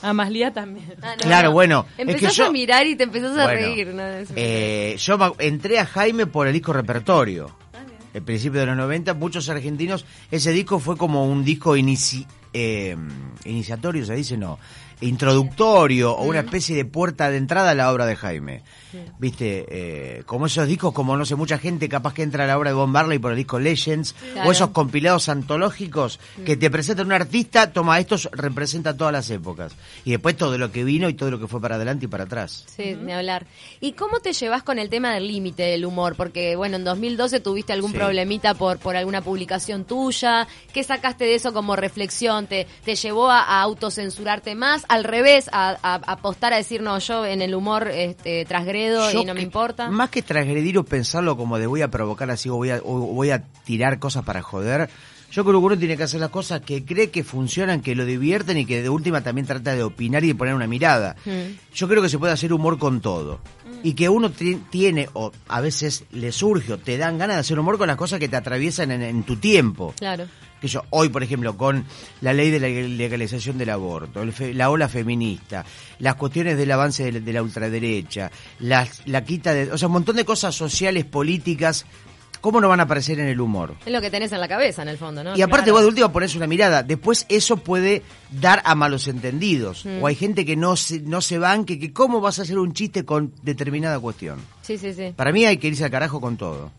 a, 0.01 0.09
a 0.09 0.13
Maslía 0.13 0.53
también. 0.53 0.93
Ah, 1.01 1.15
no, 1.17 1.23
Claro, 1.23 1.47
no. 1.49 1.53
bueno, 1.53 1.85
es 1.89 1.95
que 2.05 2.11
Empezás 2.13 2.35
yo- 2.35 2.45
a 2.45 2.51
mirar 2.51 2.85
y 2.87 2.95
te 2.95 3.03
empezás 3.03 3.31
a 3.37 3.43
Bueno, 3.45 3.59
reír. 3.67 3.95
Eh, 4.35 4.95
yo 4.99 5.35
entré 5.39 5.79
a 5.79 5.85
Jaime 5.87 6.27
por 6.27 6.47
el 6.47 6.53
disco 6.53 6.71
repertorio. 6.71 7.55
El 8.13 8.21
principio 8.23 8.59
de 8.61 8.67
los 8.67 8.77
90, 8.77 9.13
muchos 9.15 9.49
argentinos, 9.49 10.05
ese 10.31 10.51
disco 10.51 10.79
fue 10.79 10.97
como 10.97 11.25
un 11.25 11.43
disco 11.43 11.75
inici- 11.75 12.25
eh, 12.53 12.95
iniciatorio, 13.45 14.05
se 14.05 14.15
dice, 14.15 14.37
no, 14.37 14.57
introductorio 15.01 16.13
o 16.13 16.23
una 16.23 16.39
especie 16.39 16.75
de 16.75 16.85
puerta 16.85 17.29
de 17.29 17.37
entrada 17.37 17.71
a 17.71 17.75
la 17.75 17.91
obra 17.91 18.05
de 18.05 18.15
Jaime. 18.15 18.63
Viste, 19.19 19.65
eh, 19.69 20.23
como 20.25 20.45
esos 20.47 20.67
discos, 20.67 20.93
como 20.93 21.15
no 21.17 21.25
sé, 21.25 21.35
mucha 21.35 21.57
gente 21.57 21.89
capaz 21.89 22.13
que 22.13 22.23
entra 22.23 22.43
a 22.43 22.47
la 22.47 22.57
obra 22.57 22.69
de 22.71 22.75
Bob 22.75 22.87
Marley 22.87 23.19
por 23.19 23.31
el 23.31 23.37
disco 23.37 23.59
Legends, 23.59 24.13
Claro. 24.33 24.49
o 24.49 24.51
esos 24.51 24.69
compilados 24.69 25.29
antológicos 25.29 26.19
que 26.45 26.55
te 26.57 26.69
presentan 26.69 27.07
un 27.07 27.13
artista, 27.13 27.71
toma, 27.73 27.99
estos 27.99 28.29
representa 28.31 28.95
todas 28.95 29.13
las 29.13 29.29
épocas. 29.29 29.73
Y 30.05 30.11
después 30.11 30.37
todo 30.37 30.57
lo 30.57 30.71
que 30.71 30.83
vino 30.83 31.09
y 31.09 31.13
todo 31.13 31.31
lo 31.31 31.39
que 31.39 31.47
fue 31.47 31.59
para 31.61 31.75
adelante 31.75 32.05
y 32.05 32.07
para 32.07 32.25
atrás. 32.25 32.65
Sí, 32.67 32.95
ni 33.01 33.11
hablar. 33.11 33.45
¿Y 33.81 33.93
cómo 33.93 34.19
te 34.19 34.33
llevas 34.33 34.63
con 34.63 34.79
el 34.79 34.89
tema 34.89 35.13
del 35.13 35.27
límite 35.27 35.63
del 35.63 35.85
humor? 35.85 36.15
Porque, 36.15 36.55
bueno, 36.55 36.77
en 36.77 36.83
2012 36.83 37.39
tuviste 37.39 37.73
algún 37.73 37.91
Sí. 37.91 37.97
problemita 37.97 38.53
por, 38.53 38.77
por 38.79 38.95
alguna 38.95 39.21
publicación 39.21 39.85
tuya. 39.85 40.47
¿Qué 40.73 40.83
sacaste 40.83 41.25
de 41.25 41.35
eso 41.35 41.53
como 41.53 41.75
reflexión? 41.75 42.47
¿Te, 42.47 42.67
te 42.83 42.95
llevó 42.95 43.29
a, 43.29 43.41
a 43.41 43.61
autocensurarte 43.61 44.55
más? 44.55 44.85
¿Al 44.89 45.03
revés? 45.03 45.49
A, 45.51 45.69
a, 45.81 45.95
a 45.95 45.95
apostar 46.13 46.53
a 46.53 46.57
decir, 46.57 46.81
no, 46.81 46.97
yo 46.99 47.25
en 47.25 47.41
el 47.41 47.55
humor 47.55 47.87
este, 47.89 48.45
transgredo 48.45 48.86
Yo 48.87 49.21
y 49.21 49.25
no 49.25 49.33
me 49.33 49.41
importa? 49.41 49.89
Más 49.89 50.09
que 50.09 50.21
transgredir 50.21 50.77
o 50.77 50.83
pensarlo 50.83 51.37
como 51.37 51.59
de 51.59 51.67
voy 51.67 51.81
a 51.81 51.89
provocar 51.89 52.29
así 52.31 52.49
o 52.49 52.55
voy 52.55 52.71
a, 52.71 52.81
o 52.83 52.99
voy 52.99 53.31
a 53.31 53.43
tirar 53.63 53.99
cosas 53.99 54.23
para 54.23 54.41
joder, 54.41 54.89
Yo 55.31 55.43
creo 55.43 55.59
que 55.59 55.65
uno 55.65 55.77
tiene 55.77 55.97
que 55.97 56.03
hacer 56.03 56.19
las 56.21 56.29
cosas 56.29 56.61
que 56.61 56.85
cree 56.85 57.09
que 57.11 57.23
funcionan, 57.23 57.81
que 57.81 57.95
lo 57.95 58.05
divierten 58.05 58.57
y 58.57 58.65
que 58.65 58.81
de 58.81 58.89
última 58.89 59.21
también 59.21 59.45
trata 59.45 59.75
de 59.75 59.83
opinar 59.83 60.23
y 60.23 60.27
de 60.27 60.35
poner 60.35 60.53
una 60.55 60.67
mirada. 60.67 61.15
Yo 61.75 61.87
creo 61.87 62.01
que 62.01 62.09
se 62.09 62.17
puede 62.17 62.33
hacer 62.33 62.53
humor 62.53 62.79
con 62.79 63.01
todo. 63.01 63.39
Y 63.83 63.93
que 63.93 64.09
uno 64.09 64.31
ti- 64.31 64.57
tiene, 64.71 65.09
o 65.13 65.31
a 65.49 65.61
veces 65.61 66.05
le 66.11 66.31
surge, 66.31 66.73
o 66.73 66.77
te 66.79 66.97
dan 66.97 67.17
ganas 67.17 67.35
de 67.35 67.39
hacer 67.41 67.59
humor 67.59 67.77
con 67.77 67.87
las 67.87 67.97
cosas 67.97 68.19
que 68.19 68.27
te 68.29 68.35
atraviesan 68.37 68.89
en, 68.91 69.01
en 69.03 69.23
tu 69.23 69.35
tiempo. 69.35 69.93
Claro. 69.97 70.25
Que 70.61 70.67
yo, 70.69 70.83
hoy, 70.89 71.09
por 71.09 71.21
ejemplo, 71.21 71.55
con 71.55 71.85
la 72.21 72.33
ley 72.33 72.49
de 72.49 72.59
la 72.59 72.67
legalización 72.67 73.59
del 73.59 73.69
aborto, 73.69 74.23
el 74.23 74.33
fe- 74.33 74.55
la 74.55 74.71
ola 74.71 74.89
feminista, 74.89 75.63
las 75.99 76.15
cuestiones 76.15 76.57
del 76.57 76.71
avance 76.71 77.03
de, 77.03 77.11
la- 77.11 77.19
de 77.19 77.33
la 77.33 77.43
ultraderecha, 77.43 78.31
las- 78.59 79.03
la 79.05 79.23
quita 79.23 79.53
de. 79.53 79.71
O 79.71 79.77
sea, 79.77 79.87
un 79.87 79.93
montón 79.93 80.15
de 80.15 80.25
cosas 80.25 80.55
sociales, 80.55 81.05
políticas. 81.05 81.85
¿Cómo 82.41 82.61
no 82.61 82.69
van 82.69 82.79
a 82.79 82.83
aparecer 82.83 83.19
en 83.19 83.27
el 83.27 83.39
humor? 83.41 83.75
Es 83.85 83.91
lo 83.91 84.01
que 84.01 84.09
tenés 84.09 84.31
en 84.31 84.39
la 84.39 84.47
cabeza, 84.47 84.81
en 84.81 84.89
el 84.89 84.97
fondo, 84.97 85.23
¿no? 85.23 85.35
Y 85.35 85.41
aparte 85.41 85.65
Claro. 85.65 85.73
vos 85.73 85.81
de 85.81 85.87
última 85.87 86.11
pones 86.11 86.35
una 86.35 86.47
mirada, 86.47 86.83
después 86.83 87.25
eso 87.29 87.57
puede 87.57 88.03
dar 88.31 88.61
a 88.65 88.75
malos 88.75 89.07
entendidos. 89.07 89.85
Mm. 89.85 90.01
O 90.03 90.07
hay 90.07 90.15
gente 90.15 90.45
que 90.45 90.55
no 90.55 90.75
se, 90.75 90.99
no 91.01 91.21
se 91.21 91.37
banque, 91.37 91.79
que 91.79 91.91
cómo 91.93 92.21
vas 92.21 92.39
a 92.39 92.43
hacer 92.43 92.57
un 92.57 92.73
chiste 92.73 93.05
con 93.05 93.33
determinada 93.43 93.99
cuestión. 93.99 94.39
Sí, 94.61 94.77
sí, 94.77 94.93
sí. 94.93 95.13
Para 95.15 95.31
mí 95.31 95.45
hay 95.45 95.57
que 95.57 95.67
irse 95.67 95.83
al 95.83 95.91
carajo 95.91 96.19
con 96.21 96.37
todo. 96.37 96.71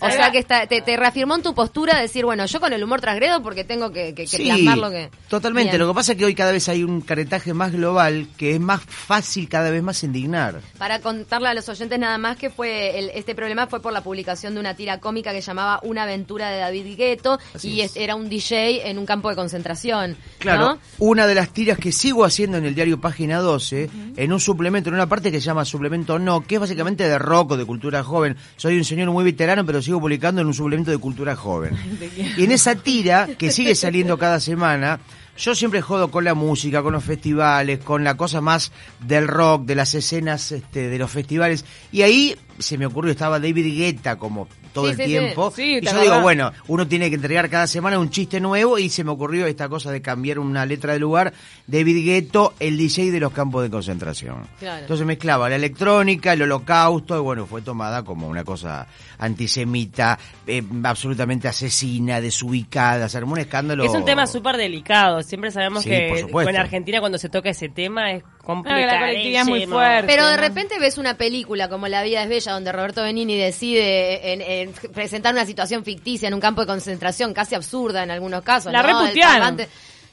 O 0.00 0.10
sea 0.10 0.30
que 0.30 0.38
está, 0.38 0.66
te, 0.66 0.80
te 0.82 0.96
reafirmó 0.96 1.34
en 1.36 1.42
tu 1.42 1.54
postura 1.54 1.96
de 1.96 2.02
decir, 2.02 2.24
bueno, 2.24 2.44
yo 2.46 2.60
con 2.60 2.72
el 2.72 2.82
humor 2.84 3.00
transgredo 3.00 3.42
porque 3.42 3.64
tengo 3.64 3.90
que, 3.90 4.14
que, 4.14 4.24
que 4.24 4.26
Sí, 4.26 4.44
plasmar 4.44 4.78
lo 4.78 4.90
que... 4.90 5.10
totalmente. 5.28 5.70
Bien. 5.72 5.80
Lo 5.80 5.88
que 5.88 5.94
pasa 5.94 6.12
es 6.12 6.18
que 6.18 6.24
hoy 6.24 6.34
cada 6.34 6.52
vez 6.52 6.68
hay 6.68 6.84
un 6.84 7.00
caretaje 7.00 7.52
más 7.54 7.72
global 7.72 8.28
que 8.36 8.54
es 8.54 8.60
más 8.60 8.80
fácil 8.82 9.48
cada 9.48 9.70
vez 9.70 9.82
más 9.82 10.02
indignar. 10.04 10.60
Para 10.78 11.00
contarle 11.00 11.48
a 11.48 11.54
los 11.54 11.68
oyentes 11.68 11.98
nada 11.98 12.18
más 12.18 12.36
que 12.36 12.50
fue 12.50 12.98
el- 12.98 13.10
este 13.14 13.34
problema 13.34 13.66
fue 13.66 13.80
por 13.80 13.92
la 13.92 14.02
publicación 14.02 14.54
de 14.54 14.60
una 14.60 14.74
tira 14.74 15.00
cómica 15.00 15.32
que 15.32 15.40
llamaba 15.40 15.80
Una 15.82 16.04
aventura 16.04 16.50
de 16.50 16.58
David 16.58 16.96
Gueto 16.96 17.38
Así 17.54 17.70
y 17.70 17.80
es. 17.80 17.96
era 17.96 18.14
un 18.14 18.28
DJ 18.28 18.88
en 18.88 18.98
un 18.98 19.06
campo 19.06 19.28
de 19.30 19.36
concentración. 19.36 20.16
Claro, 20.38 20.60
¿no? 20.74 20.78
una 20.98 21.26
de 21.26 21.34
las 21.34 21.50
tiras 21.50 21.78
que 21.78 21.92
sigo 21.92 22.24
haciendo 22.24 22.56
en 22.58 22.64
el 22.64 22.74
diario 22.74 23.00
Página 23.00 23.38
12, 23.38 23.90
en 24.16 24.32
un 24.32 24.40
suplemento, 24.40 24.88
en 24.90 24.94
una 24.94 25.08
parte 25.08 25.30
que 25.32 25.40
se 25.40 25.46
llama 25.46 25.64
Suplemento 25.64 26.18
No, 26.18 26.42
que 26.46 26.56
es 26.56 26.60
básicamente 26.60 27.08
de 27.08 27.18
rock 27.18 27.52
o 27.52 27.56
de 27.56 27.64
cultura 27.64 28.02
joven. 28.04 28.36
Soy 28.56 28.76
un 28.76 28.84
señor 28.84 29.10
muy 29.10 29.24
veterano, 29.24 29.64
pero 29.66 29.80
sigo 29.88 30.00
publicando 30.00 30.42
en 30.42 30.46
un 30.46 30.54
suplemento 30.54 30.90
de 30.90 30.98
cultura 30.98 31.34
joven. 31.34 31.74
Y 32.36 32.44
en 32.44 32.52
esa 32.52 32.74
tira, 32.74 33.26
que 33.38 33.50
sigue 33.50 33.74
saliendo 33.74 34.18
cada 34.18 34.38
semana, 34.38 35.00
yo 35.38 35.54
siempre 35.54 35.80
jodo 35.80 36.10
con 36.10 36.24
la 36.24 36.34
música, 36.34 36.82
con 36.82 36.92
los 36.92 37.04
festivales, 37.04 37.78
con 37.78 38.04
la 38.04 38.16
cosa 38.16 38.40
más 38.40 38.70
del 39.00 39.26
rock, 39.28 39.64
de 39.64 39.74
las 39.74 39.94
escenas 39.94 40.52
este, 40.52 40.88
de 40.88 40.98
los 40.98 41.10
festivales. 41.10 41.64
Y 41.90 42.02
ahí 42.02 42.36
se 42.58 42.76
me 42.76 42.86
ocurrió, 42.86 43.12
estaba 43.12 43.40
David 43.40 43.76
Guetta 43.76 44.16
como 44.16 44.46
todo 44.78 44.86
Sí, 44.86 44.90
el 44.90 44.96
sí, 44.96 45.04
tiempo. 45.04 45.52
Sí, 45.54 45.76
y 45.76 45.80
¿te 45.80 45.92
yo 45.92 46.00
digo, 46.00 46.20
bueno, 46.20 46.52
uno 46.68 46.86
tiene 46.86 47.08
que 47.08 47.16
entregar 47.16 47.50
cada 47.50 47.66
semana 47.66 47.98
un 47.98 48.10
chiste 48.10 48.40
nuevo 48.40 48.78
y 48.78 48.88
se 48.88 49.04
me 49.04 49.10
ocurrió 49.10 49.46
esta 49.46 49.68
cosa 49.68 49.90
de 49.90 50.00
cambiar 50.00 50.38
una 50.38 50.64
letra 50.66 50.92
de 50.92 50.98
lugar. 50.98 51.32
David 51.66 52.04
Gueto, 52.04 52.54
el 52.60 52.76
DJ 52.76 53.10
de 53.10 53.20
los 53.20 53.32
campos 53.32 53.62
de 53.62 53.70
concentración. 53.70 54.46
Claro. 54.58 54.82
Entonces 54.82 55.06
mezclaba 55.06 55.48
la 55.48 55.56
electrónica, 55.56 56.32
el 56.32 56.42
holocausto, 56.42 57.16
y 57.16 57.20
bueno, 57.20 57.46
fue 57.46 57.62
tomada 57.62 58.04
como 58.04 58.28
una 58.28 58.44
cosa 58.44 58.86
antisemita, 59.18 60.18
eh, 60.46 60.62
absolutamente 60.84 61.48
asesina, 61.48 62.20
desubicada, 62.20 63.08
se 63.08 63.18
armó 63.18 63.32
un 63.32 63.40
escándalo. 63.40 63.84
Es 63.84 63.94
un 63.94 64.04
tema 64.04 64.26
súper 64.26 64.56
delicado. 64.56 65.22
Siempre 65.22 65.50
sabemos 65.50 65.84
que 65.84 66.20
en 66.20 66.56
Argentina 66.56 67.00
cuando 67.00 67.18
se 67.18 67.28
toca 67.28 67.50
ese 67.50 67.68
tema 67.68 68.12
es 68.12 68.22
Complicado. 68.54 68.86
la 68.86 68.98
colectividad 69.00 69.42
es 69.42 69.48
muy 69.48 69.66
fuerte. 69.66 70.06
Pero 70.06 70.26
de 70.26 70.36
¿no? 70.36 70.40
repente 70.42 70.78
ves 70.78 70.96
una 70.96 71.18
película 71.18 71.68
como 71.68 71.86
La 71.86 72.02
vida 72.02 72.22
es 72.22 72.30
bella 72.30 72.52
donde 72.52 72.72
Roberto 72.72 73.02
Benini 73.02 73.36
decide 73.36 74.32
en, 74.32 74.40
en 74.40 74.72
presentar 74.92 75.34
una 75.34 75.44
situación 75.44 75.84
ficticia 75.84 76.28
en 76.28 76.34
un 76.34 76.40
campo 76.40 76.62
de 76.62 76.66
concentración 76.66 77.34
casi 77.34 77.54
absurda 77.54 78.02
en 78.02 78.10
algunos 78.10 78.42
casos. 78.42 78.72
La 78.72 78.82
¿no? 78.82 78.88
Reputearon. 79.04 79.58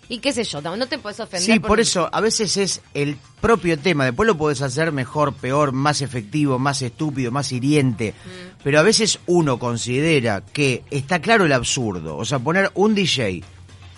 Y 0.10 0.20
qué 0.20 0.34
sé 0.34 0.44
yo, 0.44 0.62
no 0.62 0.86
te 0.86 1.00
puedes 1.00 1.20
ofender. 1.20 1.42
Sí, 1.54 1.60
por 1.60 1.80
eso, 1.80 2.10
a 2.12 2.22
veces 2.22 2.58
es 2.58 2.82
el 2.94 3.18
propio 3.42 3.80
tema, 3.80 4.06
después 4.06 4.28
lo 4.28 4.38
podés 4.38 4.62
hacer 4.62 4.92
mejor, 4.92 5.34
peor, 5.34 5.72
más 5.72 6.02
efectivo, 6.02 6.60
más 6.60 6.82
estúpido, 6.84 7.32
más 7.32 7.52
hiriente, 7.52 8.14
Mm. 8.14 8.58
pero 8.64 8.80
a 8.80 8.84
veces 8.84 9.18
uno 9.26 9.58
considera 9.58 10.44
que 10.54 10.84
está 10.92 11.22
claro 11.22 11.46
el 11.46 11.54
absurdo, 11.54 12.18
o 12.18 12.26
sea, 12.26 12.38
poner 12.38 12.70
un 12.76 12.94
DJ 12.94 13.44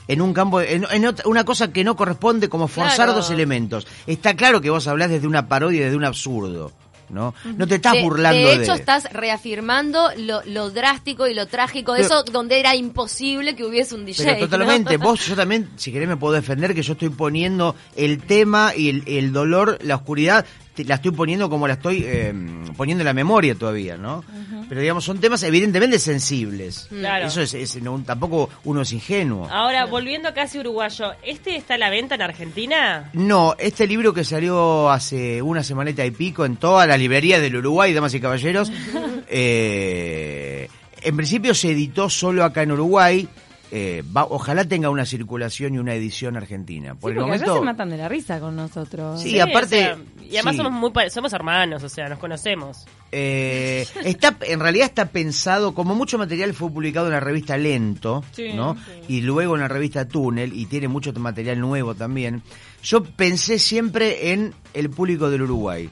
en 0.08 0.22
un 0.22 0.34
campo, 0.34 0.62
en, 0.62 0.86
en 0.92 1.06
otra- 1.06 1.28
una 1.28 1.44
cosa 1.44 1.72
que 1.72 1.84
no 1.84 1.96
corresponde 1.96 2.50
como 2.50 2.68
forzar 2.68 2.96
Claro. 2.96 3.14
dos 3.14 3.30
elementos. 3.32 3.88
Está 4.06 4.36
claro 4.36 4.62
que 4.62 4.70
vos 4.70 4.88
hablás 4.88 5.10
desde 5.10 5.28
una 5.28 5.48
parodia, 5.48 5.84
desde 5.86 5.98
un 5.98 6.06
absurdo, 6.06 6.72
¿no? 7.10 7.34
No 7.56 7.68
te 7.68 7.76
estás 7.76 7.94
de, 7.94 8.04
burlando 8.04 8.48
de 8.50 8.58
de... 8.58 8.64
hecho, 8.64 8.74
estás 8.74 9.08
reafirmando 9.14 10.10
lo, 10.18 10.42
lo 10.46 10.72
drástico 10.72 11.28
y 11.28 11.34
lo 11.34 11.46
trágico 11.48 11.94
de 11.94 12.02
Pero- 12.04 12.22
eso 12.22 12.32
donde 12.32 12.60
era 12.60 12.76
imposible 12.76 13.56
que 13.56 13.64
hubiese 13.66 13.96
un 13.96 14.06
DJ. 14.06 14.26
Pero 14.26 14.40
totalmente, 14.50 14.98
¿no? 14.98 15.06
vos, 15.06 15.26
yo 15.26 15.36
también, 15.36 15.70
si 15.78 15.92
querés 15.92 16.08
me 16.08 16.18
puedo 16.18 16.34
defender 16.34 16.74
que 16.76 16.84
yo 16.84 16.94
estoy 16.94 17.10
poniendo 17.10 17.76
el 17.96 18.22
tema 18.24 18.74
y 18.76 18.90
el, 18.90 19.04
el 19.08 19.32
dolor, 19.34 19.78
la 19.82 19.96
oscuridad, 19.96 20.46
la 20.86 20.96
estoy 20.96 21.12
poniendo 21.12 21.50
como 21.50 21.68
la 21.68 21.74
estoy 21.76 22.04
eh, 22.06 22.34
poniendo 22.76 23.02
en 23.02 23.06
la 23.06 23.14
memoria 23.14 23.56
todavía, 23.56 23.98
¿no? 23.98 24.24
Pero 24.70 24.82
digamos, 24.82 25.04
son 25.06 25.20
temas 25.20 25.42
evidentemente 25.44 25.98
sensibles. 26.00 26.88
Claro. 26.90 27.28
Eso 27.28 27.42
es, 27.42 27.54
es- 27.54 27.82
no, 27.82 28.02
tampoco 28.06 28.50
uno 28.66 28.82
es 28.82 28.92
ingenuo. 28.92 29.48
Ahora, 29.50 29.86
volviendo 29.86 30.34
casi 30.34 30.60
uruguayo, 30.60 31.12
¿este 31.24 31.56
está 31.56 31.76
a 31.76 31.78
la 31.78 31.90
venta 31.90 32.16
en 32.16 32.22
Argentina? 32.22 33.10
No, 33.14 33.56
este 33.58 33.88
libro 33.88 34.14
que 34.14 34.24
salió 34.24 34.90
hace 34.90 35.42
una 35.42 35.64
semanita 35.64 36.06
y 36.06 36.12
pico 36.12 36.46
en 36.46 36.58
todas 36.58 36.88
las 36.88 37.00
librerías 37.00 37.42
del 37.42 37.56
Uruguay, 37.56 37.94
damas 37.94 38.14
y 38.14 38.20
caballeros, 38.20 38.72
eh, 39.30 40.70
en 41.02 41.16
principio 41.16 41.54
se 41.54 41.72
editó 41.72 42.10
solo 42.10 42.44
acá 42.44 42.64
en 42.64 42.72
Uruguay. 42.74 43.28
Eh, 43.72 44.04
va- 44.16 44.26
ojalá 44.30 44.64
tenga 44.66 44.90
una 44.90 45.06
circulación 45.06 45.76
y 45.76 45.78
una 45.78 45.94
edición 45.94 46.38
argentina. 46.38 46.96
Por 46.96 47.12
Sí, 47.12 47.18
el 47.18 47.24
momento, 47.24 47.56
se 47.60 47.62
matan 47.66 47.90
de 47.90 47.98
la 47.98 48.08
risa 48.08 48.40
con 48.40 48.56
nosotros. 48.56 49.22
Sí, 49.22 49.40
aparte- 49.40 49.92
o 49.92 49.96
sea, 49.96 49.98
y 50.24 50.36
además 50.36 50.56
sí. 50.56 50.62
somos 50.62 50.72
muy 50.74 51.10
somos 51.10 51.34
hermanos, 51.34 51.84
o 51.84 51.90
sea, 51.90 52.08
nos 52.10 52.20
conocemos. 52.20 52.86
Eh, 53.12 53.86
está, 54.04 54.36
en 54.42 54.60
realidad 54.60 54.86
está 54.88 55.06
pensado, 55.10 55.74
como 55.74 55.96
mucho 55.96 56.18
material 56.18 56.54
fue 56.54 56.70
publicado 56.70 57.08
en 57.08 57.14
la 57.14 57.20
revista 57.20 57.58
Lento, 57.58 58.24
Sí, 58.32 58.54
¿no? 58.54 58.76
sí. 58.76 59.16
Y 59.18 59.22
luego 59.22 59.56
en 59.56 59.62
la 59.62 59.68
revista 59.68 60.08
Túnel, 60.08 60.54
y 60.54 60.66
tiene 60.66 60.88
mucho 60.88 61.12
material 61.14 61.60
nuevo 61.60 61.96
también. 61.96 62.42
Yo 62.84 63.04
pensé 63.04 63.60
siempre 63.60 64.32
en 64.34 64.54
el 64.74 64.90
público 64.90 65.30
del 65.30 65.42
Uruguay. 65.44 65.90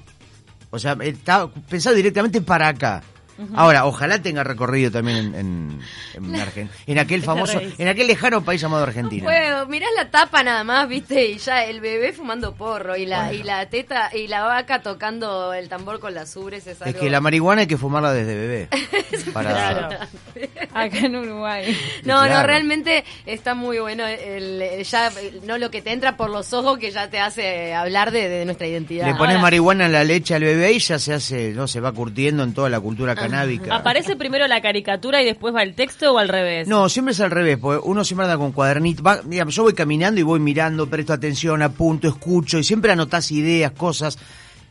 O 0.71 0.79
sea, 0.79 0.97
está 1.01 1.47
pensado 1.47 1.95
directamente 1.95 2.41
para 2.41 2.67
acá. 2.69 3.01
Ahora, 3.55 3.85
ojalá 3.85 4.21
tenga 4.21 4.43
recorrido 4.43 4.91
también 4.91 5.17
en, 5.17 5.35
en, 5.35 5.79
en, 6.13 6.35
Argen- 6.35 6.69
en 6.87 6.99
aquel 6.99 7.21
famoso, 7.21 7.59
en 7.77 7.87
aquel 7.87 8.07
lejano 8.07 8.43
país 8.43 8.61
llamado 8.61 8.83
Argentina. 8.83 9.25
Puedo, 9.25 9.65
mirás 9.67 9.89
la 9.95 10.09
tapa 10.09 10.41
nada 10.43 10.63
más, 10.63 10.87
viste, 10.87 11.25
y 11.25 11.37
ya 11.37 11.65
el 11.65 11.81
bebé 11.81 12.13
fumando 12.13 12.55
porro 12.55 12.95
y 12.95 13.05
la 13.05 13.33
y 13.33 13.43
la 13.43 13.65
teta 13.69 14.09
y 14.15 14.27
la 14.27 14.43
vaca 14.43 14.81
tocando 14.81 15.53
el 15.53 15.67
tambor 15.67 15.99
con 15.99 16.13
las 16.13 16.35
ubres 16.37 16.65
es 16.67 16.77
que 16.99 17.09
la 17.09 17.19
marihuana 17.19 17.61
hay 17.61 17.67
que 17.67 17.77
fumarla 17.77 18.13
desde 18.13 18.35
bebé. 18.35 18.67
Para, 19.33 19.49
Claro. 19.51 19.97
Acá 20.73 20.97
en 20.99 21.15
Uruguay. 21.15 21.77
No, 22.03 22.27
no, 22.27 22.43
realmente 22.43 23.03
está 23.25 23.53
muy 23.55 23.79
bueno 23.79 24.05
el, 24.07 24.61
el- 24.61 24.83
ya 24.83 25.11
no 25.43 25.57
lo 25.57 25.71
que 25.71 25.81
te 25.81 25.91
entra 25.91 26.15
por 26.17 26.29
los 26.29 26.53
ojos 26.53 26.77
que 26.77 26.91
ya 26.91 27.09
te 27.09 27.19
hace 27.19 27.73
hablar 27.73 28.11
de, 28.11 28.27
de 28.29 28.45
nuestra 28.45 28.67
identidad. 28.67 29.05
Le 29.07 29.13
pones 29.15 29.35
Ahora- 29.35 29.41
marihuana 29.41 29.85
en 29.87 29.91
la 29.93 30.03
leche 30.03 30.35
al 30.35 30.43
bebé 30.43 30.73
y 30.73 30.79
ya 30.79 30.99
se 30.99 31.13
hace, 31.13 31.51
no, 31.53 31.67
se 31.67 31.79
va 31.79 31.91
curtiendo 31.91 32.43
en 32.43 32.53
toda 32.53 32.69
la 32.69 32.79
cultura 32.79 33.13
Ah. 33.13 33.15
Canábica. 33.29 33.75
¿Aparece 33.75 34.15
primero 34.15 34.47
la 34.47 34.61
caricatura 34.61 35.21
y 35.21 35.25
después 35.25 35.53
va 35.53 35.63
el 35.63 35.75
texto 35.75 36.13
o 36.13 36.17
al 36.17 36.27
revés? 36.29 36.67
No, 36.67 36.87
siempre 36.89 37.13
es 37.13 37.19
al 37.21 37.31
revés, 37.31 37.57
porque 37.57 37.81
uno 37.87 38.03
siempre 38.03 38.25
anda 38.25 38.37
con 38.37 38.51
cuadernito. 38.51 39.03
Va, 39.03 39.21
digamos, 39.23 39.55
yo 39.55 39.63
voy 39.63 39.73
caminando 39.73 40.19
y 40.19 40.23
voy 40.23 40.39
mirando, 40.39 40.87
presto 40.89 41.13
atención, 41.13 41.61
apunto, 41.61 42.07
escucho 42.07 42.57
y 42.59 42.63
siempre 42.63 42.91
anotás 42.91 43.31
ideas, 43.31 43.71
cosas. 43.71 44.17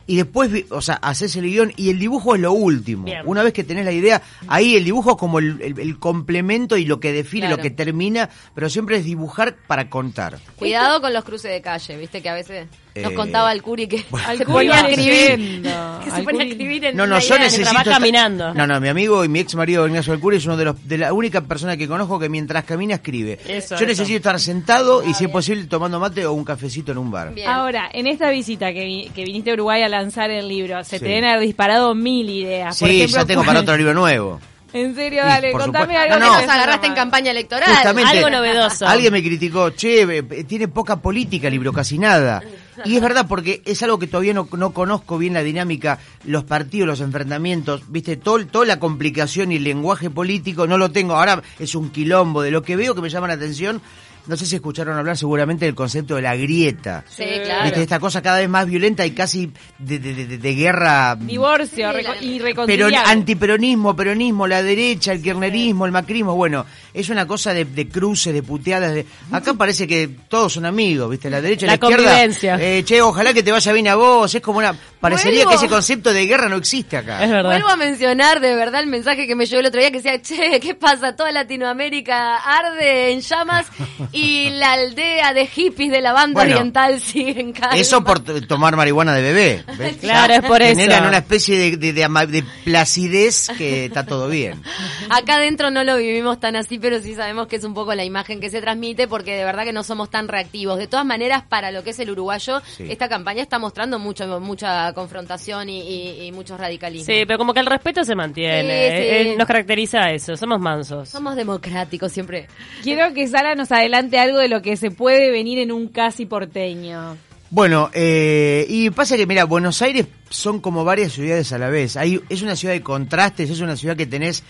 Y 0.07 0.17
después, 0.17 0.51
o 0.69 0.81
sea, 0.81 0.95
haces 1.01 1.35
el 1.35 1.45
guion 1.45 1.73
y 1.77 1.89
el 1.89 1.97
dibujo 1.97 2.35
es 2.35 2.41
lo 2.41 2.51
último. 2.53 3.05
Bien. 3.05 3.21
Una 3.25 3.41
vez 3.41 3.53
que 3.53 3.63
tenés 3.63 3.85
la 3.85 3.91
idea, 3.91 4.21
ahí 4.47 4.75
el 4.75 4.83
dibujo 4.83 5.11
es 5.11 5.17
como 5.17 5.39
el, 5.39 5.59
el- 5.63 5.79
el 5.79 5.97
complemento 5.97 6.77
y 6.77 6.85
lo 6.85 6.99
que 6.99 7.11
define, 7.11 7.47
Claro. 7.47 7.57
lo 7.57 7.63
que 7.63 7.71
termina, 7.71 8.29
pero 8.53 8.69
siempre 8.69 8.97
es 8.97 9.05
dibujar 9.05 9.55
para 9.65 9.89
contar. 9.89 10.37
Cuidado 10.57 11.01
con 11.01 11.11
los 11.11 11.23
cruces 11.23 11.49
de 11.49 11.59
calle, 11.61 11.97
viste 11.97 12.21
que 12.21 12.29
a 12.29 12.35
veces 12.35 12.67
nos 12.95 13.11
Eh, 13.11 13.15
contaba 13.15 13.51
el 13.51 13.61
curi 13.61 13.87
que 13.87 14.05
Al 14.25 14.37
se 14.37 14.45
Curi 14.45 14.67
ponía 14.69 14.83
a 14.85 14.89
escribir. 14.89 15.61
Que 16.05 16.11
se 16.11 16.21
ponía 16.23 16.41
a 16.41 16.45
Curi- 16.45 16.51
escribir 16.51 16.85
en 16.85 16.95
No, 16.97 17.07
no, 17.07 17.19
yo 17.19 17.37
necesito. 17.39 17.69
caminando. 17.83 18.53
No, 18.53 18.65
no, 18.67 18.79
mi 18.79 18.87
amigo 18.89 19.25
y 19.25 19.27
mi 19.27 19.39
ex 19.39 19.55
marido 19.55 19.85
Ignacio 19.87 20.13
Alcuri 20.13 20.37
es 20.37 20.45
uno 20.45 20.55
de 20.55 20.65
los 20.65 20.87
de 20.87 20.97
la 20.99 21.11
única 21.13 21.41
persona 21.41 21.75
que 21.77 21.87
conozco 21.87 22.19
que 22.19 22.29
mientras 22.29 22.63
camina 22.63 22.95
escribe. 22.95 23.39
Eso, 23.47 23.71
yo 23.71 23.75
eso. 23.77 23.85
necesito 23.85 24.17
estar 24.17 24.39
sentado 24.39 25.03
y 25.03 25.13
si 25.13 25.25
es 25.25 25.31
posible 25.31 25.65
tomando 25.65 25.99
mate 25.99 26.25
o 26.25 26.33
un 26.33 26.45
cafecito 26.45 26.91
en 26.91 26.99
un 26.99 27.09
bar. 27.11 27.33
Bien. 27.33 27.49
Ahora, 27.49 27.89
en 27.91 28.07
esta 28.07 28.29
visita 28.29 28.71
que, 28.71 28.85
vi- 28.85 29.09
que 29.13 29.23
viniste 29.25 29.49
a 29.51 29.53
Uruguay 29.55 29.81
a 29.81 29.89
lanzar 29.89 30.29
el 30.29 30.47
libro, 30.47 30.83
se 30.83 30.99
Sí. 30.99 31.03
te 31.03 31.09
deben 31.09 31.25
haber 31.25 31.41
disparado 31.41 31.95
mil 31.95 32.29
ideas. 32.29 32.77
Por 32.79 32.87
Sí, 32.89 32.97
ejemplo, 32.97 33.21
ya 33.21 33.25
tengo 33.25 33.39
¿cuál- 33.41 33.47
para 33.47 33.59
otro 33.61 33.75
libro 33.77 33.93
nuevo. 33.93 34.39
En 34.73 34.93
serio, 34.93 35.23
dale, 35.23 35.51
por 35.53 35.61
contame 35.61 35.93
supuesto. 35.93 36.13
algo. 36.15 36.25
No, 36.25 36.31
que 36.33 36.35
no. 36.37 36.41
Nos 36.47 36.53
agarraste 36.53 36.87
en 36.87 36.93
campaña 36.95 37.31
electoral. 37.31 37.69
Justamente, 37.73 38.11
Algo 38.11 38.29
novedoso. 38.29 38.85
Alguien 38.85 39.13
me 39.13 39.23
criticó, 39.23 39.69
che, 39.69 40.01
eh, 40.01 40.23
tiene 40.43 40.67
poca 40.67 40.97
política 40.97 41.47
el 41.47 41.53
libro, 41.53 41.71
casi 41.71 41.97
nada. 41.97 42.43
Y 42.83 42.95
es 42.95 43.01
verdad, 43.01 43.27
porque 43.27 43.61
es 43.65 43.81
algo 43.83 43.99
que 43.99 44.07
todavía 44.07 44.33
no, 44.33 44.47
no 44.51 44.71
conozco 44.71 45.17
bien 45.17 45.33
la 45.33 45.43
dinámica, 45.43 45.99
los 46.25 46.43
partidos, 46.43 46.87
los 46.87 47.01
enfrentamientos, 47.01 47.83
viste, 47.87 48.17
todo, 48.17 48.45
toda 48.47 48.65
la 48.65 48.79
complicación 48.79 49.51
y 49.51 49.55
el 49.55 49.63
lenguaje 49.63 50.09
político, 50.09 50.67
no 50.67 50.77
lo 50.77 50.91
tengo. 50.91 51.15
Ahora 51.15 51.41
es 51.59 51.75
un 51.75 51.89
quilombo 51.89 52.41
de 52.41 52.51
lo 52.51 52.63
que 52.63 52.75
veo 52.75 52.95
que 52.95 53.01
me 53.01 53.09
llama 53.09 53.27
la 53.27 53.33
atención. 53.35 53.81
No 54.27 54.35
sé 54.37 54.45
si 54.45 54.55
escucharon 54.55 54.97
hablar 54.97 55.17
seguramente 55.17 55.65
del 55.65 55.75
concepto 55.75 56.15
de 56.15 56.21
la 56.23 56.35
grieta. 56.35 57.03
Sí, 57.09 57.23
claro. 57.43 57.65
Viste, 57.65 57.81
esta 57.83 57.99
cosa 57.99 58.21
cada 58.21 58.39
vez 58.39 58.49
más 58.49 58.65
violenta 58.65 59.05
y 59.05 59.11
casi 59.11 59.51
de, 59.79 59.99
de- 59.99 60.13
de- 60.25 60.37
de 60.37 60.55
guerra 60.55 61.15
Divorcio 61.19 61.91
Sí, 62.19 62.35
y 62.37 62.41
pero 62.65 62.87
antiperonismo, 63.05 63.95
peronismo, 63.95 64.47
la 64.47 64.61
derecha, 64.63 65.11
el 65.13 65.21
kirchnerismo, 65.21 65.85
el 65.85 65.91
macrismo, 65.91 66.35
bueno, 66.35 66.65
es 66.93 67.09
una 67.09 67.25
cosa 67.27 67.53
de, 67.53 67.65
de 67.65 67.87
cruces, 67.87 68.33
de 68.33 68.43
puteadas. 68.43 68.93
De... 68.93 69.05
Acá 69.31 69.53
parece 69.53 69.87
que 69.87 70.09
todos 70.27 70.53
son 70.53 70.65
amigos, 70.65 71.09
¿viste? 71.09 71.29
La 71.29 71.41
derecha 71.41 71.65
y 71.65 71.67
la, 71.67 71.73
La 71.73 71.75
izquierda. 71.75 72.03
convivencia. 72.11 72.57
eh, 72.59 72.83
che, 72.83 73.01
ojalá 73.01 73.33
que 73.33 73.43
te 73.43 73.51
vaya 73.51 73.71
bien 73.73 73.87
a 73.87 73.95
vos. 73.95 74.33
Es 74.33 74.41
como 74.41 74.59
una. 74.59 74.75
Parecería 75.09 75.45
Vuelvo. 75.45 75.49
que 75.51 75.55
ese 75.65 75.67
concepto 75.73 76.13
de 76.13 76.25
guerra 76.25 76.49
no 76.49 76.55
existe 76.57 76.97
acá. 76.97 77.23
Es 77.23 77.29
verdad. 77.29 77.49
Vuelvo 77.51 77.69
a 77.69 77.75
mencionar 77.75 78.39
de 78.39 78.55
verdad 78.55 78.81
el 78.81 78.87
mensaje 78.87 79.27
que 79.27 79.35
me 79.35 79.45
llegó 79.45 79.59
el 79.59 79.65
otro 79.67 79.79
día 79.79 79.91
que 79.91 80.01
decía, 80.01 80.21
che, 80.21 80.59
¿qué 80.59 80.75
pasa? 80.75 81.15
Toda 81.15 81.31
Latinoamérica 81.31 82.35
arde 82.37 83.11
en 83.11 83.21
llamas 83.21 83.67
y 84.11 84.49
la 84.51 84.73
aldea 84.73 85.33
de 85.33 85.47
hippies 85.47 85.91
de 85.91 86.01
la 86.01 86.13
banda 86.13 86.41
Bueno, 86.41 86.55
oriental 86.55 86.99
sigue 86.99 87.39
en 87.39 87.53
calma. 87.53 87.75
Eso 87.77 88.03
por 88.03 88.19
tomar 88.47 88.75
marihuana 88.75 89.13
de 89.13 89.21
bebé. 89.21 89.63
¿ves? 89.77 89.95
Claro, 90.01 90.33
Ya 90.33 90.39
es 90.39 90.45
por 90.45 90.61
eso. 90.61 90.79
Generan 90.79 91.07
una 91.07 91.17
especie 91.17 91.57
de, 91.57 91.77
de, 91.77 91.93
de 91.93 92.03
ama- 92.03 92.25
de 92.25 92.43
placidez 92.63 93.49
que 93.57 93.85
está 93.85 94.05
todo 94.05 94.27
bien. 94.27 94.61
Acá 95.09 95.35
adentro 95.35 95.71
no 95.71 95.83
lo 95.83 95.97
vivimos 95.97 96.39
tan 96.39 96.55
así, 96.55 96.77
pero 96.79 96.99
sí 97.01 97.15
sabemos 97.15 97.47
que 97.47 97.55
es 97.55 97.63
un 97.63 97.73
poco 97.73 97.93
la 97.95 98.03
imagen 98.03 98.39
que 98.39 98.49
se 98.49 98.61
transmite 98.61 99.07
porque 99.07 99.35
de 99.35 99.43
verdad 99.45 99.63
que 99.63 99.73
no 99.73 99.83
somos 99.83 100.09
tan 100.09 100.27
reactivos. 100.27 100.77
De 100.77 100.87
todas 100.87 101.05
maneras, 101.05 101.43
para 101.47 101.71
lo 101.71 101.83
que 101.83 101.91
es 101.91 101.99
el 101.99 102.09
uruguayo, 102.11 102.61
Sí. 102.77 102.85
esta 102.89 103.07
campaña 103.09 103.41
está 103.41 103.59
mostrando 103.59 103.97
mucho, 103.99 104.39
mucha 104.39 104.91
confrontación 104.95 105.69
y, 105.69 105.81
y, 105.81 106.21
y 106.25 106.31
muchos 106.31 106.59
radicalismos. 106.59 107.05
Sí, 107.05 107.23
pero 107.27 107.37
como 107.37 107.53
que 107.53 107.59
el 107.59 107.67
respeto 107.67 108.03
se 108.03 108.15
mantiene. 108.15 108.61
Sí, 108.61 108.67
Eh, 108.69 109.21
sí. 109.23 109.29
eh, 109.31 109.35
nos 109.37 109.45
caracteriza 109.45 110.09
eso, 110.11 110.35
somos 110.35 110.59
mansos. 110.59 111.07
Somos 111.09 111.35
democráticos 111.35 112.11
siempre. 112.11 112.47
Quiero 112.81 113.13
que 113.13 113.27
Sara 113.27 113.53
nos 113.53 113.71
adelante 113.71 114.17
algo 114.17 114.39
de 114.39 114.47
lo 114.47 114.61
que 114.63 114.77
se 114.77 114.89
puede 114.89 115.29
venir 115.29 115.59
en 115.59 115.71
un 115.71 115.89
casi 115.89 116.25
porteño. 116.25 117.17
Bueno, 117.51 117.91
eh, 117.93 118.65
y 118.67 118.89
pasa 118.89 119.15
que, 119.15 119.27
mira, 119.27 119.45
Buenos 119.45 119.81
Aires 119.81 120.07
son 120.29 120.59
como 120.59 120.83
varias 120.83 121.13
ciudades 121.13 121.53
a 121.53 121.57
la 121.59 121.69
vez. 121.69 121.95
Hay, 121.95 122.19
es 122.27 122.41
una 122.41 122.55
ciudad 122.55 122.73
de 122.73 122.81
contrastes, 122.81 123.49
es 123.51 123.59
una 123.59 123.75
ciudad 123.75 123.95
que 123.95 124.07
tenés... 124.07 124.43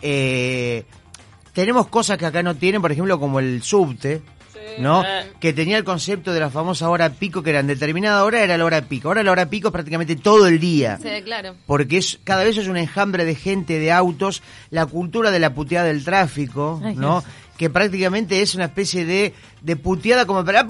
Eh, 0.00 0.84
tenemos 1.52 1.88
cosas 1.88 2.16
que 2.18 2.26
acá 2.26 2.42
no 2.42 2.54
tienen, 2.54 2.80
por 2.80 2.90
ejemplo, 2.92 3.18
como 3.20 3.38
el 3.40 3.62
subte, 3.62 4.22
¿no? 4.78 5.04
Eh. 5.04 5.32
Que 5.40 5.52
tenía 5.52 5.78
el 5.78 5.84
concepto 5.84 6.32
de 6.32 6.40
la 6.40 6.50
famosa 6.50 6.88
hora 6.88 7.10
pico, 7.10 7.42
que 7.42 7.50
era 7.50 7.60
en 7.60 7.66
determinada 7.66 8.24
hora 8.24 8.42
era 8.42 8.56
la 8.56 8.64
hora 8.64 8.82
pico. 8.82 9.08
Ahora 9.08 9.22
la 9.22 9.32
hora 9.32 9.50
pico 9.50 9.68
es 9.68 9.72
prácticamente 9.72 10.16
todo 10.16 10.46
el 10.46 10.58
día. 10.60 10.98
Sí, 11.02 11.22
claro. 11.24 11.54
Porque 11.66 11.98
es 11.98 12.18
cada 12.24 12.44
vez 12.44 12.56
es 12.56 12.68
un 12.68 12.76
enjambre 12.76 13.24
de 13.24 13.34
gente, 13.34 13.78
de 13.78 13.92
autos, 13.92 14.42
la 14.70 14.86
cultura 14.86 15.30
de 15.30 15.38
la 15.38 15.54
puteada 15.54 15.86
del 15.86 16.04
tráfico, 16.04 16.80
¿no? 16.96 17.22
Que 17.56 17.70
prácticamente 17.70 18.42
es 18.42 18.54
una 18.54 18.64
especie 18.64 19.04
de, 19.04 19.34
de 19.62 19.76
puteada 19.76 20.26
como 20.26 20.44
para 20.44 20.64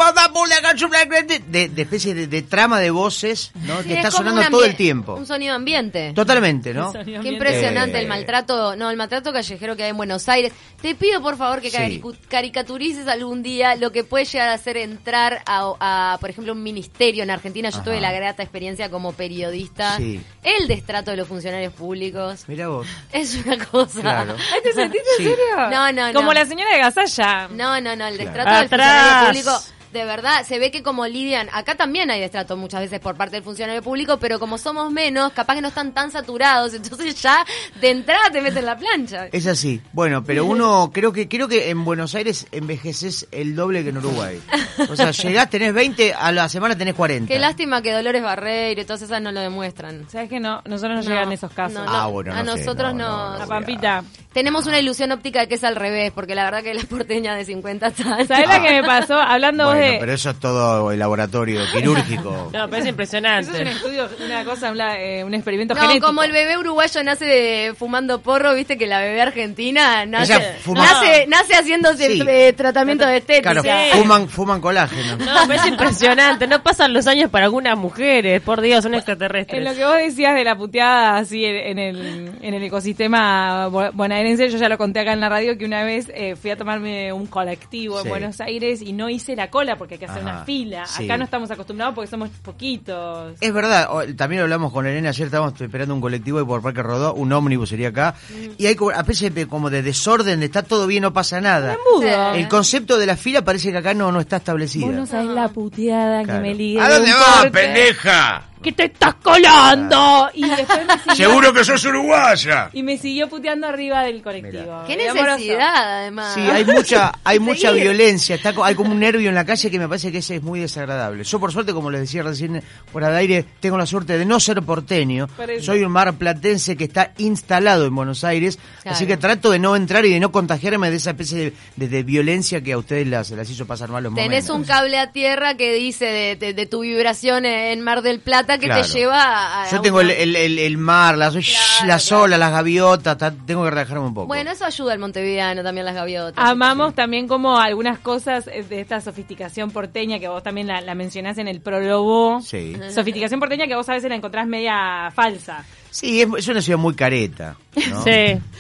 de, 1.49 1.69
de 1.69 1.83
especie 1.83 2.15
de, 2.15 2.27
de 2.27 2.43
trama 2.43 2.79
de 2.79 2.91
voces, 2.91 3.51
¿no? 3.67 3.79
Sí, 3.83 3.89
que 3.89 3.93
es 3.95 3.99
está 3.99 4.11
sonando 4.11 4.43
todo 4.51 4.65
el 4.65 4.77
tiempo. 4.77 5.15
Un 5.15 5.27
sonido 5.27 5.55
ambiente. 5.55 6.13
Totalmente, 6.15 6.75
¿no? 6.75 6.93
Qué 7.05 7.29
impresionante 7.29 7.99
Eh, 7.99 8.03
el 8.03 8.09
maltrato, 8.09 8.77
no, 8.77 8.91
el 8.91 8.97
maltrato 8.97 9.33
callejero 9.33 9.77
que 9.77 9.85
hay 9.85 9.91
en 9.91 9.97
Buenos 9.97 10.29
Aires. 10.29 10.53
Te 10.81 10.95
pido 10.95 11.23
por 11.23 11.37
favor 11.37 11.61
que 11.61 11.71
Sí. 11.71 12.03
caricaturices 12.29 13.09
algún 13.09 13.43
día 13.43 13.77
lo 13.77 13.93
que 13.93 14.05
puede 14.05 14.25
llegar 14.27 14.49
a 14.51 14.59
ser 14.59 14.77
entrar 14.77 15.43
a, 15.47 15.73
a, 15.81 16.19
por 16.21 16.29
ejemplo, 16.31 16.53
un 16.53 16.63
ministerio 16.63 17.23
en 17.23 17.31
Argentina. 17.31 17.71
Yo 17.71 17.77
Ajá. 17.77 17.85
tuve 17.85 18.01
la 18.01 18.13
grata 18.13 18.43
experiencia 18.43 18.91
como 18.91 19.13
periodista. 19.13 19.97
Sí. 19.97 20.21
El 20.43 20.69
destrato 20.69 21.11
de 21.13 21.17
los 21.17 21.29
funcionarios 21.29 21.73
públicos. 21.73 22.45
Mira 22.47 22.69
vos. 22.69 22.87
Es 23.13 23.35
una 23.45 23.57
cosa. 23.65 24.01
Claro. 24.01 24.37
¿Ay, 24.55 24.61
¿Te 24.63 24.73
sentiste 24.73 25.07
Sí. 25.17 25.23
en 25.25 25.29
serio? 25.31 25.71
No, 25.71 25.93
no, 25.93 26.09
no. 26.09 26.13
Como 26.15 26.33
la 26.35 26.45
señora 26.45 26.73
de 26.73 26.79
Gasalla. 26.79 27.49
No, 27.49 27.81
no, 27.81 27.97
no, 27.97 28.07
el 28.07 28.17
Claro. 28.17 28.17
destrato 28.17 28.51
del 28.51 28.65
Atrás. 28.67 28.82
Funcionario 28.83 29.27
público. 29.43 29.63
De 29.93 30.07
verdad, 30.07 30.43
se 30.47 30.59
ve 30.59 30.71
que 30.71 30.83
como 30.83 31.07
lidian, 31.07 31.51
acá 31.53 31.75
también 31.75 32.11
hay 32.11 32.19
destrato 32.19 32.57
muchas 32.57 32.81
veces 32.81 32.99
por 32.99 33.15
parte 33.15 33.37
del 33.37 33.45
funcionario 33.45 33.83
público, 33.83 34.17
pero 34.17 34.39
como 34.41 34.57
somos 34.57 34.91
menos, 34.91 35.35
capaz 35.35 35.55
que 35.57 35.61
no 35.61 35.69
están 35.69 35.93
tan 35.93 36.11
saturados, 36.11 36.73
entonces 36.75 37.21
ya 37.21 37.45
de 37.79 37.91
entrada 37.91 38.31
te 38.33 38.41
meten 38.41 38.65
la 38.65 38.75
plancha. 38.79 39.27
Es 39.33 39.47
así. 39.47 39.83
Bueno, 39.93 40.25
pero 40.25 40.47
uno 40.47 40.91
creo 40.95 41.13
que 41.13 41.29
creo 41.29 41.47
que 41.47 41.69
en 41.69 41.85
Buenos 41.85 42.15
Aires 42.15 42.47
envejeces 42.53 43.29
el 43.33 43.55
doble 43.55 43.83
que 43.83 43.91
en 43.91 43.99
Uruguay. 43.99 44.41
O 44.89 44.97
sea, 44.97 45.11
llegás, 45.11 45.51
tenés 45.51 45.75
20, 45.75 46.15
a 46.15 46.33
la 46.33 46.49
semana 46.49 46.75
tenés 46.75 46.95
40. 46.95 47.29
Qué 47.31 47.39
lástima 47.39 47.83
que 47.83 47.93
Dolores 47.93 48.23
Barreiro 48.23 48.81
y 48.81 48.85
todas 48.87 49.03
esas 49.03 49.21
no 49.21 49.31
lo 49.31 49.41
demuestran. 49.41 50.09
¿Sabes 50.09 50.31
que 50.31 50.41
no? 50.41 50.63
Nosotros 50.65 50.97
nos 50.97 51.05
No, 51.05 51.11
llegan 51.11 51.33
esos 51.33 51.53
casos. 51.53 51.85
no, 51.85 51.85
Ah, 51.87 52.07
bueno, 52.07 52.33
a 52.33 52.39
sé, 52.39 52.45
nosotros 52.45 52.95
no, 52.95 53.37
La 53.37 53.47
Pampita. 53.47 54.03
Tenemos 54.33 54.67
una 54.67 54.79
ilusión 54.79 55.13
óptica 55.13 55.41
de 55.41 55.49
que 55.49 55.57
es 55.57 55.65
al 55.65 55.77
revés, 55.77 56.13
porque 56.15 56.35
la 56.35 56.45
verdad 56.45 56.63
que 56.63 56.73
la 56.75 56.83
porteña 56.85 57.35
de 57.37 57.45
50 57.45 57.87
está... 57.89 58.03
¿Sabes 58.27 58.49
la 58.49 58.63
que 58.63 58.71
me 58.71 58.83
pasó? 58.85 59.15
Hablando 59.15 59.65
vos 59.67 59.75
Bueno, 59.75 59.93
de... 59.93 59.99
pero 60.01 60.13
eso 60.13 60.31
es 60.31 60.41
todo 60.41 60.91
el 60.93 60.99
laboratorio 60.99 61.61
quirúrgico. 61.73 62.31
No, 62.53 62.65
pero 62.67 62.77
es 62.77 62.81
Eso 62.83 62.89
impresionante. 62.91 63.51
es 63.55 63.61
un 63.61 63.67
estudio, 63.69 64.09
una 64.25 64.45
cosa, 64.45 64.71
una, 64.73 64.99
eh, 65.01 65.25
un 65.25 65.35
experimento 65.35 65.75
No, 65.75 65.81
genético. 65.81 66.07
como 66.07 66.23
el 66.23 66.33
bebé 66.33 66.57
uruguayo 66.59 67.03
nace 67.03 67.25
de- 67.25 67.75
fumando 67.79 68.21
porro, 68.21 68.55
viste 68.55 68.77
que 68.79 68.87
la 68.87 69.01
bebé 69.01 69.21
argentina 69.23 70.05
nace, 70.07 70.35
Ella 70.35 70.57
fuma- 70.65 70.85
nace, 70.85 71.27
nace 71.29 71.55
haciéndose 71.55 72.07
Sí. 72.13 72.23
eh, 72.29 72.53
tratamiento 72.55 73.07
de 73.07 73.19
estética. 73.19 73.55
Claro, 73.61 73.93
fuman, 73.97 74.29
fuman 74.29 74.61
colágeno. 74.61 75.17
No, 75.17 75.35
pero 75.47 75.61
es 75.61 75.67
impresionante. 75.67 76.47
No 76.47 76.63
pasan 76.63 76.93
los 76.93 77.07
años 77.07 77.31
para 77.31 77.45
algunas 77.47 77.77
mujeres. 77.79 78.41
Por 78.43 78.61
Dios, 78.61 78.83
son 78.83 78.93
En 78.95 78.99
extraterrestres. 78.99 79.63
lo 79.65 79.75
que 79.75 79.85
vos 79.85 79.97
decías 79.97 80.35
de 80.35 80.45
la 80.45 80.57
puteada 80.57 81.17
así 81.19 81.45
en, 81.45 81.57
en 81.57 81.79
el, 81.79 82.33
en 82.43 82.55
el 82.55 82.63
ecosistema 82.63 83.69
bo- 83.69 83.91
bonaerense, 84.23 84.49
yo 84.51 84.59
ya 84.59 84.69
lo 84.69 84.79
conté 84.79 85.01
acá 85.01 85.13
en 85.13 85.21
la 85.21 85.29
radio 85.29 85.57
que 85.59 85.65
una 85.65 85.83
vez 85.85 86.11
eh, 86.15 86.37
fui 86.37 86.51
a 86.51 86.57
tomarme 86.57 87.13
un 87.13 87.27
colectivo 87.27 88.01
en. 88.01 88.09
Buenos 88.09 88.41
Aires 88.41 88.81
y 88.83 88.93
no 88.93 89.09
hice 89.09 89.35
la 89.37 89.51
cola 89.51 89.77
porque 89.77 89.95
hay 89.95 89.99
que 89.99 90.05
hacer 90.07 90.23
Ajá, 90.23 90.31
una 90.37 90.45
fila. 90.45 90.87
sí. 90.87 91.05
Acá 91.05 91.17
no 91.17 91.25
estamos 91.25 91.51
acostumbrados 91.51 91.95
porque 91.95 92.11
somos 92.11 92.29
poquitos. 92.43 93.35
Es 93.41 93.53
verdad, 93.53 93.89
también 94.17 94.43
hablamos 94.43 94.73
con 94.73 94.87
Elena 94.87 95.09
ayer, 95.11 95.27
estábamos 95.27 95.61
esperando 95.61 95.95
un 95.95 96.01
colectivo 96.01 96.41
y 96.41 96.45
por 96.45 96.63
Parque 96.63 96.83
Rodó, 96.83 97.15
un 97.15 97.33
ómnibus 97.33 97.69
sería 97.71 97.89
acá, 97.89 98.15
y 98.59 98.67
hay 98.67 98.75
como, 98.75 98.91
a 98.91 99.03
veces 99.03 99.33
como 99.47 99.71
de 99.71 99.83
desorden, 99.83 100.41
de 100.41 100.47
está 100.47 100.63
todo 100.63 100.87
bien, 100.87 101.03
no 101.03 101.13
pasa 101.13 101.41
nada. 101.41 101.77
Mudo. 101.95 102.35
El 102.35 102.49
concepto 102.49 102.99
de 102.99 103.07
la 103.07 103.17
fila 103.17 103.43
parece 103.43 103.73
que 103.73 103.79
acá 103.79 103.95
no, 103.95 104.13
no 104.13 104.21
está 104.21 104.37
establecido. 104.37 104.87
Vos 104.87 104.95
no 104.97 105.07
sabés 105.07 105.29
la 105.31 105.49
puteada 105.49 106.23
Claro. 106.23 106.43
que 106.43 106.49
me 106.49 106.55
ligue. 106.55 106.81
¿A 106.81 106.89
de 106.89 106.95
dónde 106.97 107.13
vas, 107.13 107.47
pendeja? 107.51 108.43
¿Qué 108.63 108.73
te 108.73 108.85
estás 108.85 109.15
colando? 109.17 110.31
Y 110.35 110.49
después 110.49 110.87
me 110.87 110.99
siguió, 111.15 111.29
Seguro 111.29 111.53
que 111.53 111.65
sos 111.65 111.85
uruguaya. 111.85 112.71
y 112.73 112.83
me 112.83 112.97
siguió 112.99 113.29
puteando 113.29 113.67
arriba 113.67 114.03
del 114.05 114.23
colectivo. 114.23 114.85
Qué 114.87 115.09
amoroso. 115.09 115.37
necesidad, 115.37 115.99
además. 116.01 116.35
Sí, 116.35 116.41
hay 116.41 116.65
mucha, 116.65 117.13
hay 117.25 117.39
mucha 117.41 117.69
seguir. 117.69 117.83
violencia, 117.85 118.37
está, 118.37 118.53
co- 118.55 118.65
hay 118.65 118.75
como 118.75 118.93
un 118.93 119.01
nervio 119.01 119.29
en 119.29 119.35
la 119.35 119.45
calle 119.45 119.71
que 119.71 119.79
me 119.79 119.89
parece 119.89 120.13
que 120.13 120.19
ese 120.19 120.37
es 120.37 120.43
muy 120.43 120.61
desagradable. 120.61 121.25
Yo 121.25 121.41
por 121.41 121.53
suerte, 121.53 121.73
como 121.73 121.91
les 121.91 122.03
decía 122.03 122.23
recién 122.23 122.63
por 122.93 123.05
al 123.05 123.17
aire, 123.17 123.45
tengo 123.61 123.77
la 123.77 123.87
suerte 123.87 124.17
de 124.19 124.25
no 124.25 124.39
ser 124.41 124.63
porteño. 124.63 125.27
Por 125.29 125.51
eso. 125.51 125.67
Soy 125.67 125.83
un 125.85 125.93
mar 125.93 126.13
platense 126.15 126.77
que 126.77 126.85
está 126.85 127.13
instalado 127.19 127.87
en 127.87 127.95
Buenos 127.95 128.25
Aires, 128.25 128.59
Claro. 128.83 128.97
así 128.97 129.07
que 129.07 129.17
trato 129.17 129.51
de 129.51 129.59
no 129.59 129.77
entrar 129.77 130.05
y 130.05 130.11
de 130.13 130.21
no 130.21 130.33
contagiarme 130.33 130.91
de 130.91 130.97
esa 130.97 131.11
especie 131.11 131.39
de, 131.39 131.53
de- 131.77 131.89
de 131.89 132.03
violencia 132.03 132.61
que 132.63 132.73
a 132.73 132.79
ustedes 132.79 133.07
las, 133.07 133.31
las 133.31 133.49
hizo 133.51 133.67
pasar 133.67 133.89
malos 133.91 134.15
Tenés 134.15 134.49
momentos. 134.49 134.57
un 134.57 134.65
cable 134.65 134.99
a 134.99 135.13
tierra 135.13 135.57
que 135.57 135.73
dice 135.75 136.05
de, 136.07 136.37
de- 136.37 136.55
de 136.55 136.67
tu 136.67 136.81
vibración 136.81 137.45
en 137.47 137.81
Mar 137.81 138.03
del 138.03 138.21
Plata 138.21 138.52
que 138.59 138.67
Claro. 138.67 138.83
te 138.83 138.89
lleva 138.89 139.63
a... 139.65 139.71
Yo 139.71 139.81
tengo 139.81 140.01
el, 140.01 140.07
una- 140.09 140.15
el, 140.17 140.37
el- 140.37 140.59
el 140.59 140.79
mar, 140.79 141.17
las, 141.19 141.35
las 141.35 142.07
claro. 142.09 142.25
olas, 142.25 142.39
las 142.39 142.51
gaviotas, 142.53 143.19
ta- 143.19 143.33
tengo 143.33 143.65
que 143.65 143.71
relajarme 143.71 144.07
un 144.07 144.15
poco. 144.15 144.27
Bueno, 144.29 144.51
eso 144.51 144.65
ayuda 144.65 144.93
al 144.93 144.99
montevideano 144.99 145.63
también 145.63 145.85
las 145.87 145.95
gaviotas. 145.95 146.35
Amamos 146.45 146.95
también 146.95 147.29
como 147.29 147.59
algunas 147.59 147.99
cosas 147.99 148.47
eh, 148.49 148.63
de 148.69 148.81
esta 148.81 149.01
sofisticación 149.01 149.71
porteña 149.71 150.19
que 150.19 150.29
vos 150.29 150.43
también 150.43 150.67
la, 150.67 150.81
la 150.81 150.95
mencionás 150.95 151.39
en 151.39 151.49
el 151.49 151.61
prólogo. 151.61 152.41
Sí. 152.43 152.77
Sofisticación 152.95 153.41
porteña 153.41 153.67
que 153.67 153.75
vos 153.77 153.89
a 153.89 153.93
veces 153.93 154.09
la 154.09 154.17
encontrás 154.17 154.47
media 154.47 155.11
falsa. 155.15 155.65
Sí, 155.93 156.23
es, 156.23 156.29
es 156.39 156.49
una 156.49 156.63
ciudad 156.63 156.79
muy 156.79 156.95
careta. 156.95 157.55
¿no? 157.91 158.03
Sí. 158.03 158.11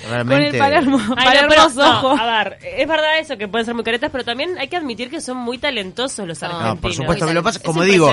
Realmente. 0.08 0.34
Con 0.34 0.54
el 0.54 0.58
Palermo, 0.58 0.98
Ay, 0.98 1.06
no, 1.08 1.14
Palermo 1.16 1.48
pero- 1.48 1.64
ojos. 1.64 2.16
no, 2.16 2.22
a 2.22 2.44
ver, 2.44 2.58
es 2.62 2.86
verdad 2.88 3.18
eso 3.20 3.36
que 3.38 3.48
pueden 3.48 3.64
ser 3.64 3.74
muy 3.74 3.84
caretas, 3.84 4.10
pero 4.10 4.22
también 4.24 4.56
hay 4.58 4.68
que 4.68 4.76
admitir 4.76 5.08
que 5.10 5.20
son 5.20 5.38
muy 5.38 5.56
talentosos 5.58 6.26
los 6.28 6.40
No, 6.42 6.46
argentinos. 6.48 6.74
No, 6.76 6.80
por 6.80 6.92
supuesto 6.94 7.26
que 7.26 7.34
lo 7.34 7.42
pasa, 7.42 7.58
Es 7.58 7.64
como 7.64 7.82
digo, 7.84 8.10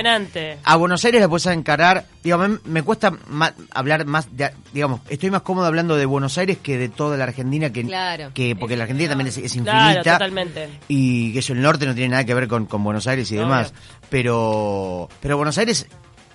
a 0.63 0.75
Buenos 0.77 1.03
Aires 1.05 1.19
la 1.21 1.27
puedes 1.29 1.45
encarar, 1.47 2.05
digo, 2.23 2.37
me, 2.37 2.57
me 2.63 2.81
cuesta 2.83 3.11
hablar 3.73 4.05
más, 4.05 4.35
de, 4.35 4.51
digamos, 4.73 5.01
estoy 5.09 5.31
más 5.31 5.41
cómodo 5.41 5.65
hablando 5.67 5.95
de 5.97 6.05
Buenos 6.05 6.37
Aires 6.37 6.57
que 6.61 6.77
de 6.77 6.87
toda 6.89 7.17
la 7.17 7.25
Argentina, 7.25 7.71
que, 7.71 7.83
Claro. 7.83 8.31
que 8.33 8.55
porque 8.55 8.75
la 8.77 8.83
Argentina 8.83 9.09
también 9.09 9.27
es, 9.27 9.37
es 9.37 9.53
Claro, 9.53 9.89
infinita. 9.89 10.13
totalmente. 10.13 10.69
Y 10.87 11.33
que 11.33 11.39
eso, 11.39 11.51
el 11.53 11.61
norte 11.61 11.85
no 11.85 11.93
tiene 11.93 12.09
nada 12.09 12.23
que 12.25 12.33
ver 12.33 12.47
con, 12.47 12.65
con 12.67 12.83
Buenos 12.83 13.05
Aires 13.07 13.29
y 13.31 13.35
Obvio. 13.35 13.43
demás. 13.47 13.73
Pero, 14.09 15.07
pero 15.21 15.37
Buenos 15.37 15.57
Aires 15.57 15.87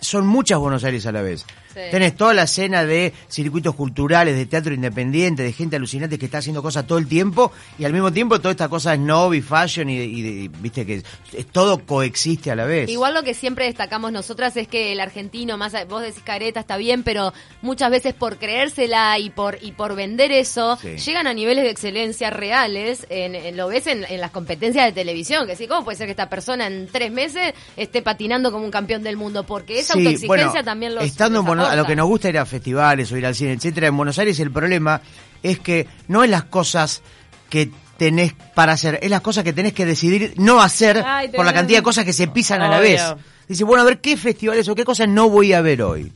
son 0.05 0.27
muchas 0.27 0.59
Buenos 0.59 0.85
Aires 0.85 1.05
a 1.07 1.13
la 1.13 1.23
vez. 1.23 1.45
Sí. 1.75 1.81
Tenés 1.91 2.15
toda 2.15 2.33
la 2.35 2.45
escena 2.45 2.85
de 2.85 3.13
circuitos 3.29 3.75
culturales, 3.75 4.37
de 4.37 4.47
teatro 4.47 4.73
independiente, 4.73 5.43
de 5.43 5.53
gente 5.53 5.75
alucinante 5.75 6.21
que 6.21 6.27
está 6.27 6.39
haciendo 6.39 6.63
cosas 6.63 6.87
todo 6.87 6.99
el 6.99 7.09
tiempo 7.09 7.51
y 7.81 7.85
al 7.85 7.93
mismo 7.93 8.13
tiempo 8.13 8.39
toda 8.39 8.53
esta 8.53 8.69
cosa 8.69 8.95
snob 8.95 9.35
y 9.35 9.43
fashion 9.43 9.91
y, 9.91 10.47
viste 10.47 10.87
que 10.87 11.03
es- 11.33 11.47
todo 11.51 11.85
coexiste 11.85 12.53
a 12.53 12.55
la 12.55 12.65
vez. 12.65 12.89
Igual 12.89 13.13
lo 13.15 13.25
que 13.25 13.35
siempre 13.35 13.65
destacamos 13.65 14.13
nosotras 14.13 14.57
es 14.57 14.69
que 14.69 14.93
el 14.93 15.01
argentino, 15.01 15.57
más 15.59 15.73
vos 15.89 16.03
decís 16.03 16.23
careta, 16.23 16.61
está 16.61 16.77
bien, 16.77 17.03
pero 17.03 17.33
muchas 17.61 17.91
veces 17.91 18.15
por 18.15 18.39
creérsela 18.39 19.19
y 19.19 19.31
por 19.31 19.59
y 19.61 19.73
por 19.73 19.97
vender 19.97 20.31
eso, 20.31 20.79
Sí. 20.81 20.97
llegan 20.99 21.27
a 21.27 21.35
niveles 21.35 21.65
de 21.65 21.71
excelencia 21.71 22.31
reales. 22.31 23.05
En, 23.11 23.35
en- 23.35 23.57
lo 23.57 23.67
ves 23.67 23.89
en, 23.89 24.05
en 24.05 24.21
las 24.21 24.31
competencias 24.31 24.87
de 24.87 24.93
televisión, 24.93 25.45
que 25.49 25.57
sí, 25.57 25.67
¿cómo 25.67 25.83
puede 25.85 25.97
ser 25.99 26.07
que 26.07 26.13
esta 26.13 26.29
persona 26.31 26.69
en 26.69 26.87
tres 26.87 27.11
meses 27.11 27.53
esté 27.77 28.01
patinando 28.01 28.53
como 28.53 28.65
un 28.65 28.71
campeón 28.71 29.03
del 29.03 29.17
mundo? 29.17 29.43
Porque 29.45 29.81
esa 29.81 29.94
autoexigencia 29.95 30.47
bueno, 30.47 30.65
también 30.65 30.95
los 30.95 31.05
estando 31.05 31.41
en 31.41 31.47
Buenos- 31.47 31.69
a 31.69 31.77
lo 31.77 31.85
que 31.87 31.97
nos 31.97 32.07
gusta 32.07 32.29
ir 32.29 32.39
a 32.39 32.47
festivales 32.47 33.11
o 33.13 33.17
ir 33.17 33.27
al 33.27 33.35
cine, 33.35 33.53
etcétera, 33.53 33.87
en 33.89 33.97
Buenos 33.97 34.19
Aires 34.19 34.39
el 34.41 34.51
problema 34.51 35.01
es 35.43 35.59
que 35.61 35.87
no 36.09 36.23
es 36.25 36.31
las 36.31 36.45
cosas 36.45 37.03
que 37.51 37.71
tenés 37.97 38.33
para 38.55 38.73
hacer, 38.73 38.99
es 39.03 39.11
las 39.11 39.21
cosas 39.21 39.45
que 39.45 39.53
tenés 39.53 39.73
que 39.73 39.87
decidir 39.87 40.35
no 40.37 40.61
hacer 40.61 41.03
Ay, 41.07 41.29
por 41.29 41.45
la 41.45 41.53
cantidad 41.53 41.79
de 41.79 41.83
cosas 41.85 42.05
que 42.05 42.13
se 42.13 42.27
pisan 42.29 42.61
a 42.63 42.69
la 42.69 42.81
vez. 42.81 43.01
Dice, 43.49 43.63
bueno, 43.65 43.83
a 43.83 43.85
ver 43.87 44.01
qué 44.01 44.17
festivales 44.17 44.67
o 44.69 44.75
qué 44.75 44.85
cosas 44.85 45.09
no 45.09 45.29
voy 45.29 45.53
a 45.53 45.61
ver 45.61 45.83
hoy. 45.83 46.11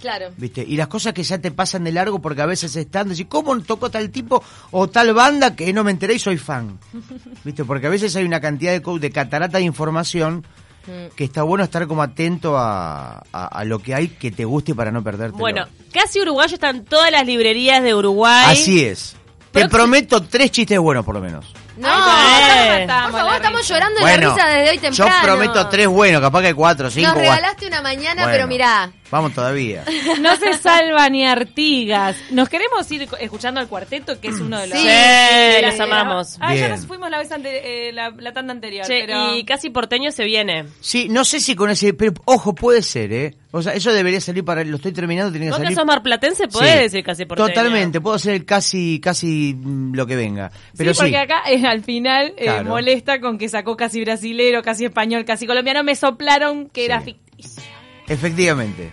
Claro. 0.00 0.26
¿Viste? 0.36 0.62
Y 0.62 0.76
las 0.76 0.88
cosas 0.88 1.14
que 1.14 1.22
ya 1.22 1.38
te 1.38 1.50
pasan 1.50 1.84
de 1.84 1.92
largo 1.92 2.18
porque 2.20 2.42
a 2.42 2.46
veces 2.46 2.76
están, 2.76 3.08
decís, 3.08 3.24
¿cómo 3.26 3.58
tocó 3.60 3.90
tal 3.90 4.10
tipo 4.10 4.42
o 4.72 4.86
tal 4.88 5.14
banda 5.14 5.56
que 5.56 5.72
no 5.72 5.82
me 5.82 5.92
enteré 5.92 6.14
y 6.14 6.18
soy 6.18 6.36
fan? 6.36 6.78
¿Viste? 7.44 7.64
Porque 7.64 7.86
a 7.86 7.90
veces 7.90 8.14
hay 8.16 8.24
una 8.24 8.40
cantidad 8.40 8.78
de, 8.78 8.98
de 8.98 9.10
catarata 9.10 9.56
de 9.56 9.64
información 9.64 10.44
Mm. 10.86 11.14
que 11.16 11.24
está 11.24 11.42
bueno 11.42 11.64
estar 11.64 11.86
como 11.86 12.02
atento 12.02 12.58
a, 12.58 13.22
a- 13.32 13.46
a 13.46 13.64
lo 13.64 13.78
que 13.78 13.94
hay 13.94 14.08
que 14.08 14.30
te 14.30 14.44
guste 14.44 14.74
para 14.74 14.90
no 14.92 15.02
perderte. 15.02 15.36
Bueno, 15.38 15.66
casi 15.92 16.20
uruguayo 16.20 16.54
está 16.54 16.70
en 16.70 16.84
todas 16.84 17.10
las 17.10 17.24
librerías 17.26 17.82
de 17.82 17.94
Uruguay. 17.94 18.46
Así 18.52 18.84
es. 18.84 19.16
Te 19.52 19.68
prometo 19.68 20.20
tres 20.22 20.50
chistes 20.50 20.78
buenos 20.78 21.04
por 21.04 21.14
lo 21.14 21.20
menos. 21.20 21.46
No, 21.76 21.88
Ay, 21.90 22.68
bueno. 22.68 22.86
ya 22.86 23.02
por 23.04 23.12
favor, 23.12 23.34
estamos 23.34 23.68
llorando 23.68 24.00
de 24.04 24.04
la 24.04 24.16
risa 24.16 24.46
desde 24.46 24.70
hoy 24.70 24.76
yo 24.76 24.82
temprano. 24.82 25.22
prometo 25.22 25.68
tres 25.68 25.88
buenos, 25.88 26.20
capaz 26.20 26.40
que 26.40 26.46
hay 26.48 26.52
cuatro, 26.54 26.90
cinco. 26.90 27.08
Nos 27.08 27.18
regalaste 27.18 27.66
una 27.66 27.82
mañana, 27.82 28.22
Bueno, 28.22 28.32
pero 28.32 28.46
mirá. 28.46 28.90
Vamos 29.14 29.32
todavía. 29.32 29.84
No 30.20 30.34
se 30.36 30.54
salva 30.54 31.08
ni 31.08 31.24
Artigas. 31.24 32.16
Nos 32.30 32.48
queremos 32.48 32.90
ir 32.90 33.08
escuchando 33.20 33.60
al 33.60 33.68
cuarteto, 33.68 34.20
que 34.20 34.28
es 34.28 34.40
uno 34.40 34.58
de 34.58 34.66
los. 34.66 34.78
Sí, 34.78 34.86
de 34.88 35.62
los 35.62 35.78
amamos. 35.78 36.36
Ah, 36.40 36.54
ya 36.54 36.68
nos 36.68 36.84
fuimos 36.86 37.08
la 37.10 37.18
vez 37.18 37.30
ante, 37.30 37.88
eh, 37.88 37.92
la, 37.92 38.10
la 38.10 38.32
tanda 38.32 38.52
anterior. 38.52 38.84
Che, 38.86 39.04
pero... 39.06 39.36
y 39.36 39.44
casi 39.44 39.70
porteño 39.70 40.10
se 40.10 40.24
viene. 40.24 40.64
Sí, 40.80 41.08
no 41.08 41.24
sé 41.24 41.38
si 41.38 41.54
con 41.54 41.70
ese, 41.70 41.94
pero 41.94 42.12
ojo, 42.24 42.54
puede 42.56 42.82
ser, 42.82 43.12
¿eh? 43.12 43.34
O 43.52 43.62
sea, 43.62 43.72
eso 43.74 43.92
debería 43.92 44.20
salir 44.20 44.44
para, 44.44 44.64
lo 44.64 44.76
estoy 44.76 44.90
terminando, 44.92 45.30
tiene 45.30 45.46
que 45.46 45.50
Vos 45.50 45.58
que 45.60 45.64
salir. 45.66 45.76
sos 45.76 45.86
marplatense 45.86 46.48
podés 46.48 46.72
Sí. 46.72 46.78
decir 46.78 47.04
casi 47.04 47.24
porteño. 47.24 47.48
Totalmente, 47.48 48.00
puedo 48.00 48.16
hacer 48.16 48.34
el 48.34 48.44
casi, 48.44 48.98
casi 49.00 49.54
mm, 49.54 49.94
lo 49.94 50.06
que 50.06 50.16
venga. 50.16 50.50
Pero 50.76 50.90
sí, 50.92 50.96
sí, 50.96 51.02
porque 51.02 51.18
acá 51.18 51.42
eh, 51.48 51.64
al 51.64 51.84
final 51.84 52.34
eh, 52.36 52.44
Claro. 52.46 52.64
molesta 52.70 53.20
con 53.20 53.38
que 53.38 53.48
sacó 53.48 53.76
casi 53.76 54.00
brasilero, 54.00 54.60
casi 54.62 54.86
español, 54.86 55.24
casi 55.24 55.46
colombiano. 55.46 55.84
Me 55.84 55.94
soplaron 55.94 56.68
que 56.68 56.84
era 56.86 56.98
Sí. 57.00 57.04
ficticio. 57.12 57.62
Efectivamente. 58.08 58.90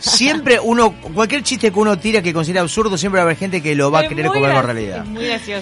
siempre 0.00 0.58
uno, 0.60 0.92
cualquier 1.14 1.42
chiste 1.42 1.70
que 1.70 1.78
uno 1.78 1.98
tira 1.98 2.22
que 2.22 2.32
considera 2.32 2.62
absurdo, 2.62 2.96
siempre 2.98 3.18
va 3.18 3.22
a 3.22 3.26
haber 3.26 3.36
gente 3.36 3.62
que 3.62 3.74
lo 3.74 3.90
va 3.90 4.00
a 4.00 4.08
querer 4.08 4.26
por 4.26 4.36
graci- 4.38 4.62
realidad. 4.64 5.02
Es 5.04 5.08
muy 5.08 5.26
gracioso. 5.26 5.60